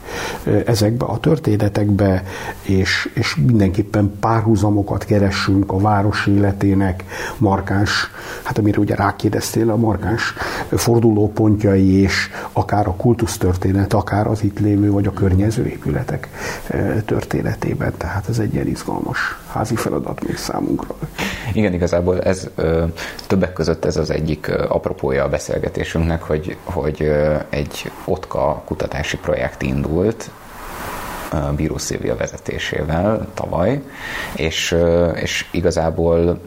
[0.66, 2.22] ezekbe a történetekbe,
[2.62, 7.04] és, és mindenképpen párhuzamokat keressünk a város életének
[7.38, 8.10] markáns,
[8.42, 10.34] hát amire ugye rákérdeztél, a markáns
[10.70, 16.28] fordulópontjai, és akár a kultusztörténet, akár az itt lévő, vagy a környező épületek
[17.04, 17.92] történetében.
[17.96, 20.94] Tehát ez egy ilyen izgalmas házi feladat még számunkra.
[21.52, 22.48] Igen, igazából ez
[23.26, 27.12] többek között ez az egyik apropója a beszélgetésünknek, hogy, hogy
[27.48, 30.30] egy OTKA kutatási projekt indult,
[31.56, 33.82] Bíró Szilvia vezetésével tavaly,
[34.36, 34.76] és,
[35.14, 36.40] és igazából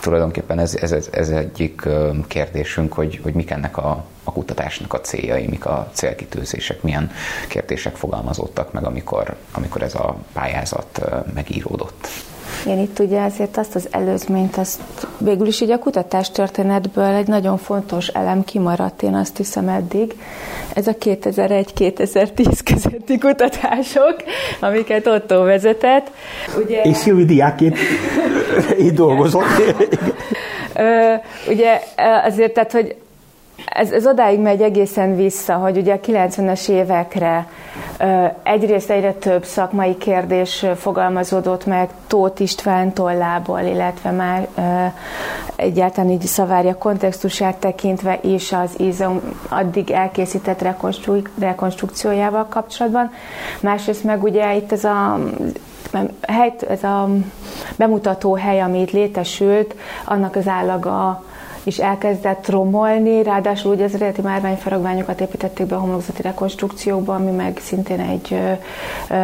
[0.00, 1.88] tulajdonképpen ez, ez, ez egyik
[2.26, 7.10] kérdésünk, hogy, hogy mik ennek a, a kutatásnak a céljai, mik a célkitűzések, milyen
[7.48, 11.00] kérdések fogalmazódtak meg, amikor, amikor ez a pályázat
[11.34, 12.08] megíródott.
[12.66, 14.80] Én itt ugye azért azt az előzményt, azt
[15.18, 20.14] végül is így a kutatás történetből egy nagyon fontos elem kimaradt, én azt hiszem eddig.
[20.74, 24.16] Ez a 2001-2010 közötti kutatások,
[24.60, 26.10] amiket Otto vezetett.
[26.64, 26.82] Ugye...
[26.82, 27.78] És Szilvi diákként
[28.84, 29.44] így dolgozott.
[31.48, 31.80] ugye
[32.24, 32.96] azért, tehát, hogy
[33.66, 37.48] ez, ez odáig megy egészen vissza, hogy ugye a 90-es évekre
[38.42, 44.48] egyrészt egyre több szakmai kérdés fogalmazódott meg Tóth István tollából, illetve már
[45.56, 53.12] egyáltalán így szavárja kontextusát tekintve is az IZOM addig elkészített rekonstru- rekonstrukciójával kapcsolatban.
[53.60, 55.18] Másrészt meg ugye itt ez a
[56.20, 57.08] hely, ez a
[57.76, 61.24] bemutató hely, ami itt létesült, annak az állaga
[61.66, 67.58] is elkezdett romolni, ráadásul ugye az eredeti márványfaragványokat építették be a homlokzati rekonstrukciókba, ami meg
[67.62, 68.38] szintén egy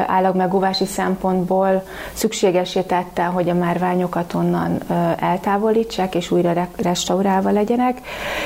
[0.06, 1.82] állagmegóvási szempontból
[2.12, 4.78] szükségesé tette, hogy a márványokat onnan
[5.18, 8.00] eltávolítsák, és újra restaurálva legyenek.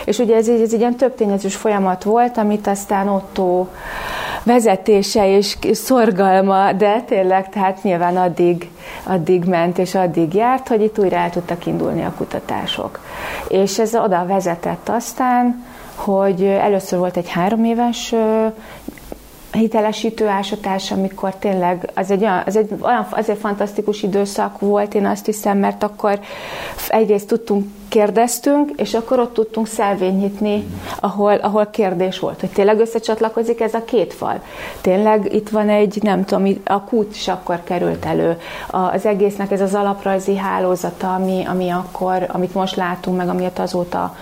[0.05, 3.67] És ugye ez, ez egy ilyen több tényezős folyamat volt, amit aztán Otto
[4.43, 8.71] vezetése és szorgalma, de tényleg, tehát nyilván addig,
[9.05, 13.01] addig ment és addig járt, hogy itt újra el tudtak indulni a kutatások.
[13.49, 15.65] És ez oda vezetett aztán,
[15.95, 18.15] hogy először volt egy három éves
[19.53, 25.07] hitelesítő ásatás, amikor tényleg az egy, olyan, az egy olyan azért fantasztikus időszak volt, én
[25.07, 26.21] azt hiszem, mert akkor
[26.89, 30.67] egyrészt tudtunk kérdeztünk, és akkor ott tudtunk szelvényt nyitni,
[31.01, 34.41] ahol, ahol kérdés volt, hogy tényleg összecsatlakozik ez a két fal.
[34.81, 38.39] Tényleg itt van egy, nem tudom, a kút is akkor került elő.
[38.71, 44.17] Az egésznek ez az alaprajzi hálózata, ami, ami akkor, amit most látunk, meg amit azóta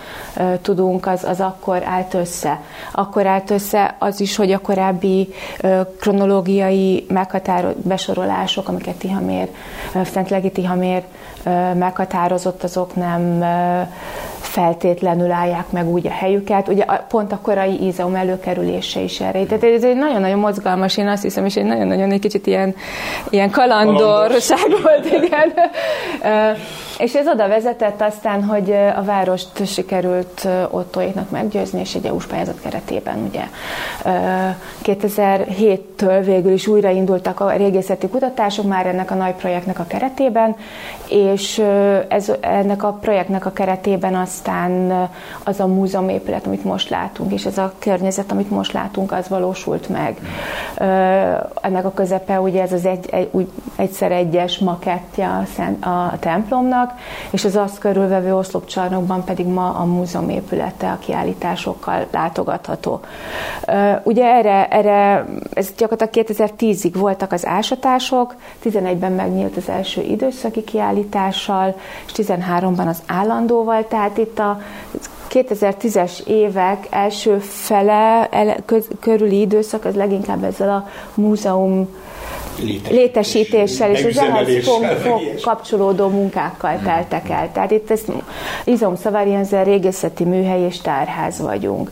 [0.61, 2.61] tudunk, az, az akkor állt össze.
[2.91, 5.33] Akkor állt össze az is, hogy a korábbi
[5.99, 9.49] kronológiai meghatározó besorolások, amiket Tihamér,
[9.93, 11.03] uh, Fentlegi Tihamér
[11.73, 13.43] meghatározott, azok nem
[14.45, 16.67] feltétlenül állják meg úgy a helyüket.
[16.67, 19.45] Ugye pont a korai ízeum előkerülése is erre.
[19.45, 22.75] Tehát ez egy nagyon-nagyon mozgalmas, én azt hiszem, és egy nagyon-nagyon egy kicsit ilyen,
[23.29, 25.53] ilyen kalandorság volt, igen.
[26.97, 32.61] és ez oda vezetett aztán, hogy a várost sikerült Ottoéknak meggyőzni, és egy EU-s pályázat
[32.61, 33.43] keretében ugye
[34.83, 40.55] 2007-től végül is újraindultak a régészeti kutatások már ennek a nagy projektnek a keretében,
[41.09, 41.61] és
[42.07, 45.09] ez, ennek a projektnek a keretében aztán
[45.43, 49.89] az a múzeumépület, amit most látunk, és ez a környezet, amit most látunk, az valósult
[49.89, 50.19] meg.
[51.61, 56.93] Ennek a közepe ugye ez az egy, egy, egyszer egyes makettja a, szent, a templomnak,
[57.29, 62.99] és az azt körülvevő oszlopcsarnokban pedig ma a múzeumépülete a kiállításokkal látogatható.
[64.03, 71.75] Ugye erre, erre ez gyakorlatilag 2010-ig voltak az ásatások, 11-ben megnyílt az első időszaki kiállítással,
[72.05, 74.61] és 13-ban az állandóval, tehát itt a
[75.29, 81.89] 2010-es évek első fele el, köz, körüli időszak az leginkább ezzel a múzeum
[82.89, 87.51] létesítéssel és az ehhez fog, fog kapcsolódó munkákkal teltek el.
[87.51, 88.01] Tehát itt ez
[88.63, 91.91] Izom Szavarienzel régészeti műhely és tárház vagyunk.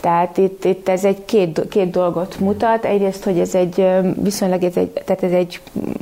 [0.00, 2.84] Tehát itt, itt ez egy két, két dolgot mutat.
[2.84, 3.86] Egyrészt, hogy ez egy
[4.22, 5.60] viszonylag ez egy, tehát ez egy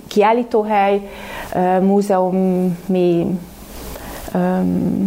[0.09, 1.01] kiállítóhely,
[1.81, 3.27] múzeumi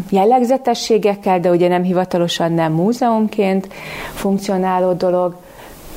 [0.10, 3.68] jellegzetességekkel, de ugye nem hivatalosan nem múzeumként
[4.14, 5.36] funkcionáló dolog.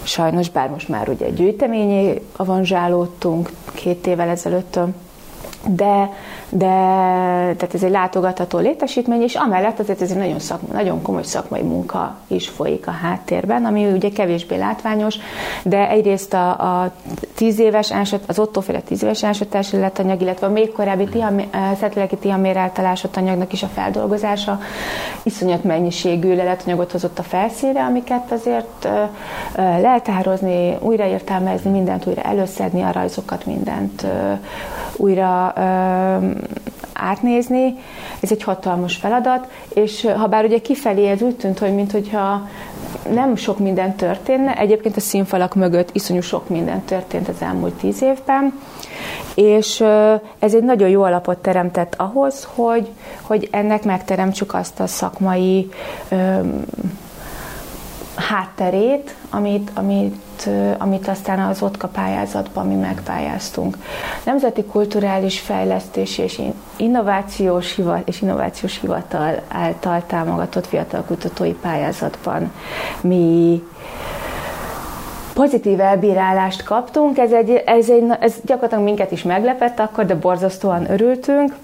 [0.03, 4.79] Sajnos, bár most már ugye gyűjteményé avanzsálódtunk két évvel ezelőtt,
[5.67, 6.11] de
[6.51, 6.67] de
[7.57, 11.63] tehát ez egy látogatható létesítmény, és amellett azért ez egy nagyon, szakma, nagyon komoly szakmai
[11.63, 15.17] munka is folyik a háttérben, ami ugye kevésbé látványos,
[15.63, 16.49] de egyrészt a,
[16.83, 16.93] a
[17.35, 21.49] tíz éves ásat, az ottóféle tíz éves ásatási leletanyag, illetve a még korábbi tihamé,
[21.81, 24.61] szetleleki tihamér által anyagnak is a feldolgozása
[25.23, 28.89] iszonyat mennyiségű leletanyagot hozott a felszínre, amiket azért
[29.57, 34.07] leltározni, újraértelmezni, mindent újra előszedni, a rajzokat, mindent
[34.97, 35.48] újra
[36.93, 37.75] átnézni.
[38.21, 42.49] Ez egy hatalmas feladat, és ha bár ugye kifelé ez úgy tűnt, hogy mintha
[43.13, 48.03] nem sok minden történne, egyébként a színfalak mögött iszonyú sok minden történt az elmúlt tíz
[48.03, 48.53] évben,
[49.35, 49.81] és
[50.39, 52.89] ez egy nagyon jó alapot teremtett ahhoz, hogy,
[53.23, 55.71] hogy ennek megteremtsük azt a szakmai
[58.19, 63.77] hátterét, amit, amit, amit aztán az OTKA pályázatban mi megpályáztunk.
[64.25, 66.43] Nemzeti Kulturális Fejlesztési és
[66.77, 72.53] Innovációs, Hivatal, és Innovációs Hivatal által támogatott fiatal kutatói pályázatban
[73.01, 73.63] mi
[75.35, 80.91] pozitív elbírálást kaptunk, ez, egy, ez, egy, ez gyakorlatilag minket is meglepett akkor, de borzasztóan
[80.91, 81.55] örültünk,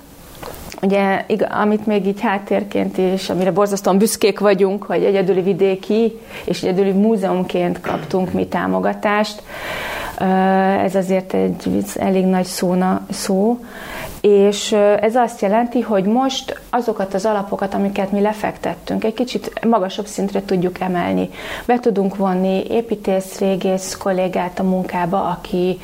[0.85, 6.91] Ugye, amit még így háttérként és amire borzasztóan büszkék vagyunk, hogy egyedüli vidéki és egyedüli
[6.91, 9.43] múzeumként kaptunk mi támogatást,
[10.85, 13.59] ez azért egy elég nagy szóna, szó,
[14.27, 20.07] és ez azt jelenti, hogy most azokat az alapokat, amiket mi lefektettünk, egy kicsit magasabb
[20.07, 21.31] szintre tudjuk emelni.
[21.67, 25.79] Be tudunk vonni építész, régész kollégát a munkába, aki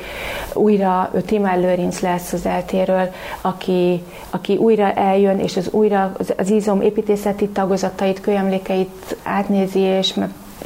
[0.53, 3.09] újra, ő Timár Lőrinc lesz az eltéről,
[3.41, 10.13] aki, aki újra eljön, és az újra az, az izom építészeti tagozatait, kölyemlékeit átnézi, és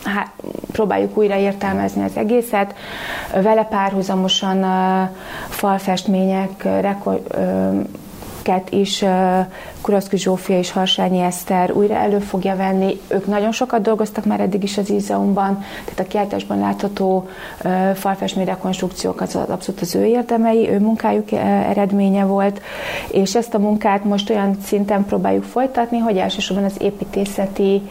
[0.06, 0.32] hát,
[0.72, 2.76] próbáljuk újra értelmezni az egészet.
[3.41, 4.65] Vele párhuzamosan
[5.49, 7.36] falfestmények, reko-
[8.48, 9.06] uh, is
[9.82, 13.00] Kuraszki Zsófia és Harsányi Eszter újra elő fogja venni.
[13.08, 17.28] Ők nagyon sokat dolgoztak már eddig is az Ízeumban, tehát a kiáltásban látható
[17.94, 22.62] falfestmény rekonstrukciók az abszolút az ő érdemei, ő munkájuk eredménye volt,
[23.12, 27.82] és ezt a munkát most olyan szinten próbáljuk folytatni, hogy elsősorban az építészeti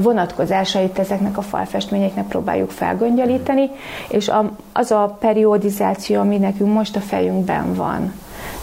[0.00, 3.70] vonatkozásait ezeknek a falfestményeknek próbáljuk felgöngyölíteni,
[4.08, 4.30] és
[4.72, 8.12] az a periodizáció, ami nekünk most a fejünkben van,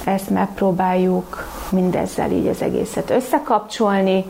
[0.04, 4.26] ezt megpróbáljuk mindezzel így az egészet összekapcsolni,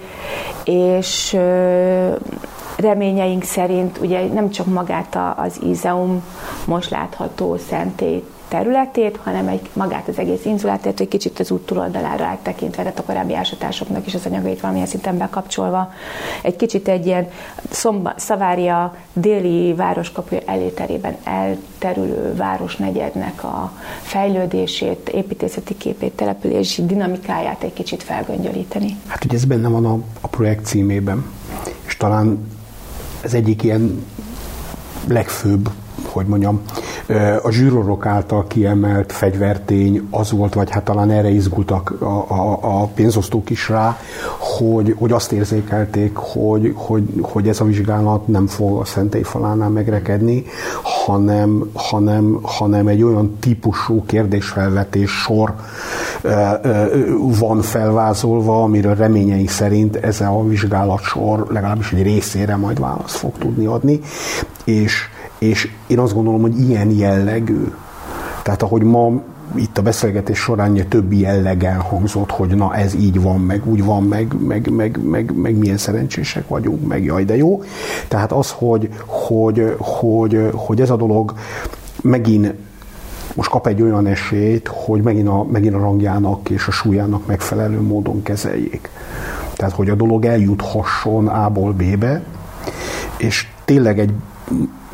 [0.64, 1.38] és
[2.77, 6.23] reményeink szerint ugye nem csak magát az Ízeum
[6.65, 12.26] most látható szentét területét, hanem egy magát az egész inzulát, egy kicsit az út túloldalára
[12.26, 15.94] áttekintve, tehát a korábbi ásatásoknak is az anyagait valamilyen szinten bekapcsolva.
[16.41, 17.28] Egy kicsit egy ilyen
[17.69, 23.72] szomba, Szavária déli városkapuja eléterében elterülő városnegyednek a
[24.02, 28.95] fejlődését, építészeti képét, települési dinamikáját egy kicsit felgöngyölíteni.
[29.07, 31.26] Hát ugye ez benne van a, a projekt címében,
[31.86, 32.48] és talán
[33.22, 34.06] ez egyik ilyen
[35.07, 35.69] legfőbb
[36.06, 36.61] hogy mondjam,
[37.44, 42.86] a zsűrorok által kiemelt fegyvertény az volt, vagy hát talán erre izgultak a, a, a
[42.86, 43.98] pénzosztók is rá,
[44.57, 49.69] hogy, hogy azt érzékelték, hogy, hogy, hogy ez a vizsgálat nem fog a szentély falánál
[49.69, 50.45] megrekedni,
[51.06, 55.53] hanem, hanem, hanem egy olyan típusú kérdésfelvetés sor
[57.40, 63.38] van felvázolva, amiről reményeink szerint ez a vizsgálat sor legalábbis egy részére majd választ fog
[63.38, 63.99] tudni adni,
[64.64, 65.10] és
[65.41, 67.72] és én azt gondolom, hogy ilyen jellegű,
[68.43, 69.22] tehát ahogy ma
[69.55, 74.03] itt a beszélgetés során többi jellegen hangzott, hogy na ez így van, meg úgy van,
[74.03, 77.63] meg, meg, meg, meg, meg milyen szerencsések vagyunk, meg jaj, de jó.
[78.07, 81.34] Tehát az, hogy, hogy, hogy, hogy ez a dolog
[82.01, 82.53] megint
[83.35, 87.81] most kap egy olyan esélyt, hogy megint a, megint a rangjának és a súlyának megfelelő
[87.81, 88.89] módon kezeljék.
[89.55, 92.23] Tehát, hogy a dolog eljuthasson A-ból B-be,
[93.18, 94.13] és tényleg egy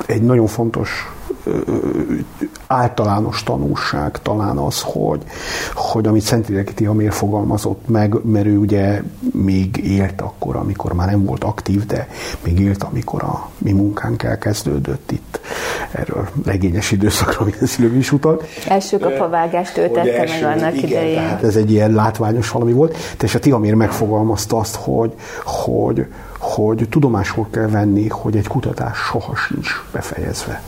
[0.05, 1.16] egy nagyon fontos
[2.67, 5.21] általános tanulság talán az, hogy,
[5.73, 9.01] hogy amit Szentideki Tihamér fogalmazott meg, mert ő ugye
[9.33, 12.07] még élt akkor, amikor már nem volt aktív, de
[12.43, 15.39] még élt, amikor a mi munkánk elkezdődött itt.
[15.91, 18.43] Erről legényes időszakra minden szülő is utalt.
[18.67, 21.15] Első kapavágást ő tette meg annak igen, idején.
[21.15, 22.97] Tehát ez egy ilyen látványos valami volt.
[23.21, 25.13] És a Tihamér megfogalmazta azt, hogy,
[25.43, 26.05] hogy,
[26.39, 30.61] hogy tudomásul kell venni, hogy egy kutatás soha sincs befejezve.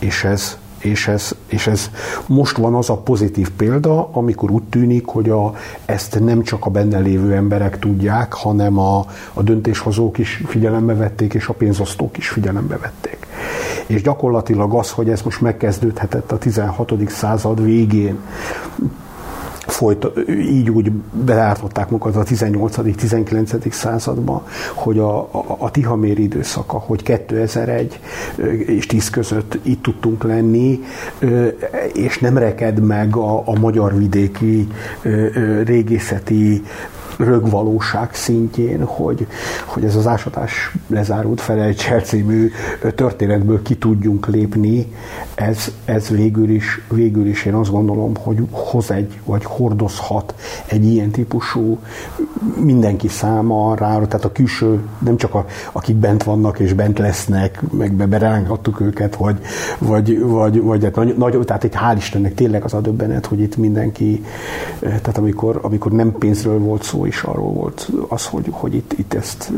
[0.00, 1.90] És ez, és ez, és ez
[2.26, 5.54] most van az a pozitív példa, amikor úgy tűnik, hogy a,
[5.84, 11.34] ezt nem csak a benne lévő emberek tudják, hanem a, a döntéshozók is figyelembe vették,
[11.34, 13.26] és a pénzosztók is figyelembe vették.
[13.86, 17.08] És gyakorlatilag az, hogy ez most megkezdődhetett a 16.
[17.08, 18.18] század végén,
[19.80, 23.70] folyt, így úgy belátották magukat a 18.-19.
[23.70, 24.42] században,
[24.74, 28.00] hogy a, a, a Tihamér időszaka, hogy 2001
[28.66, 30.80] és 10 között itt tudtunk lenni,
[31.92, 34.68] és nem reked meg a, a magyar vidéki
[35.64, 36.62] régészeti
[37.24, 39.26] rögvalóság szintjén, hogy,
[39.64, 42.50] hogy ez az ásatás lezárult felejtsel című
[42.94, 44.86] történetből ki tudjunk lépni,
[45.34, 50.34] ez, ez végül, is, végül is én azt gondolom, hogy hoz egy, vagy hordozhat
[50.66, 51.78] egy ilyen típusú
[52.56, 57.92] mindenki számára, tehát a külső, nem csak a, akik bent vannak és bent lesznek, meg
[57.92, 59.38] berángattuk őket, vagy,
[59.78, 63.40] vagy, vagy, vagy hát nagy, nagy, tehát egy hál' Istennek tényleg az a döbbenet, hogy
[63.40, 64.24] itt mindenki,
[64.78, 69.14] tehát amikor, amikor nem pénzről volt szó, is arról volt az, hogy, hogy itt, itt
[69.14, 69.52] ezt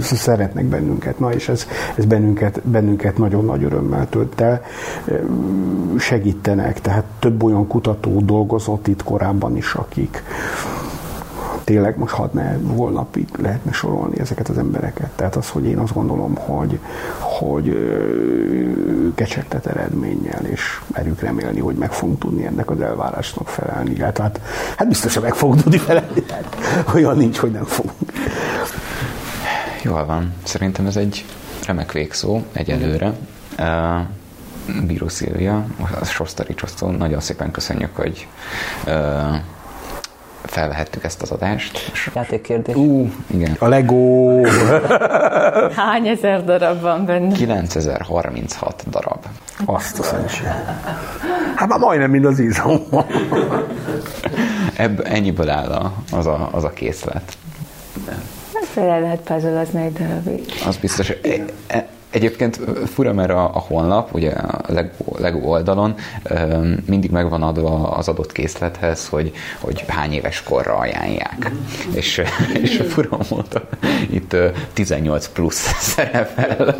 [0.00, 1.18] szeretnek bennünket.
[1.18, 1.66] Na és ez,
[1.96, 4.62] ez bennünket, bennünket nagyon nagy örömmel tölt el.
[5.98, 10.22] Segítenek, tehát több olyan kutató dolgozott itt korábban is, akik,
[11.64, 15.10] tényleg most hadd ne holnapig lehetne sorolni ezeket az embereket.
[15.14, 16.78] Tehát az, hogy én azt gondolom, hogy,
[17.38, 17.76] hogy
[19.14, 23.98] kecsegtet eredménnyel, és merjük remélni, hogy meg fogunk tudni ennek az elvárásnak felelni.
[23.98, 24.40] Hát, hát,
[24.76, 26.22] hát biztosan meg fogunk tudni felelni.
[26.30, 26.56] Hát,
[26.94, 28.12] olyan nincs, hogy nem fogunk.
[29.82, 30.32] Jól van.
[30.42, 31.24] Szerintem ez egy
[31.66, 33.12] remek végszó egyelőre.
[33.58, 35.66] Uh, Bíró Szilvia,
[36.00, 38.28] a Sostari nagyon szépen köszönjük, hogy
[38.86, 39.36] uh,
[40.46, 41.92] felvehettük ezt az adást.
[42.14, 42.74] Játékkérdés.
[42.74, 43.56] Ú, igen.
[43.58, 44.40] A Lego.
[45.76, 47.32] Hány ezer darab van benne?
[47.32, 49.24] 9036 darab.
[49.64, 50.04] Azt a.
[51.54, 52.80] Hát már majdnem mind az ízom.
[54.76, 57.36] Ebb, ennyiből áll a, az, a, az a készlet.
[58.62, 60.44] Ezt le lehet puzzle egy darabig.
[60.66, 61.08] Az biztos.
[61.08, 61.16] E,
[61.66, 65.94] e, Egyébként fura, mert a, a honlap, ugye a Lego, Lego oldalon
[66.86, 71.36] mindig megvan adva az adott készlethez, hogy, hogy hány éves korra ajánlják.
[71.38, 71.96] Mm-hmm.
[71.96, 72.22] És,
[72.62, 73.62] és fura módon
[74.10, 74.36] itt
[74.72, 76.76] 18 plusz szerepel.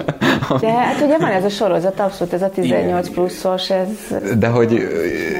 [0.61, 3.89] De hát ugye van ez a sorozat, abszolút ez a 18 pluszos, ez...
[4.39, 4.89] De hogy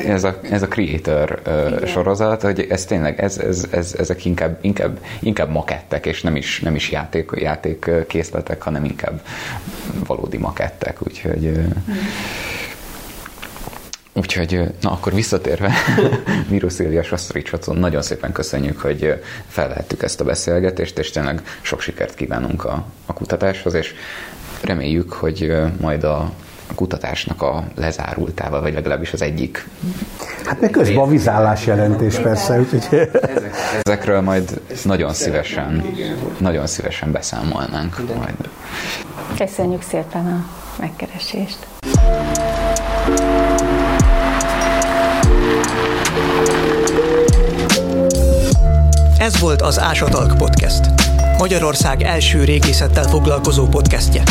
[0.07, 1.87] ez a, ez a creator Igen.
[1.87, 6.61] sorozat, hogy ez tényleg, ez, ez, ez, ezek inkább, inkább, inkább makettek, és nem is,
[6.61, 9.21] nem is játék, játék készletek, hanem inkább
[10.07, 11.61] valódi makettek, úgyhogy...
[14.17, 15.73] Úgyhogy, na akkor visszatérve,
[16.51, 22.15] Míró Szilvia Sasztoricsacon, nagyon szépen köszönjük, hogy felvehettük ezt a beszélgetést, és tényleg sok sikert
[22.15, 23.95] kívánunk a, a kutatáshoz, és
[24.61, 26.33] reméljük, hogy majd a
[26.75, 29.69] kutatásnak a lezárultával, vagy legalábbis az egyik.
[30.45, 33.11] Hát meg közben a vizállás jelentés persze, úgyhogy...
[33.83, 35.85] Ezekről majd nagyon szívesen,
[36.39, 37.97] nagyon szívesen beszámolnánk.
[38.17, 38.49] Majd.
[39.39, 40.47] Köszönjük szépen a
[40.81, 41.59] megkeresést.
[49.19, 50.81] Ez volt az Ásatalk Podcast.
[51.39, 54.23] Magyarország első régészettel foglalkozó podcastje.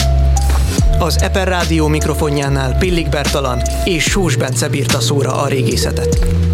[1.00, 6.53] Az Eper Rádió mikrofonjánál Pillik Bertalan és Sós Bence bírta szóra a régészetet.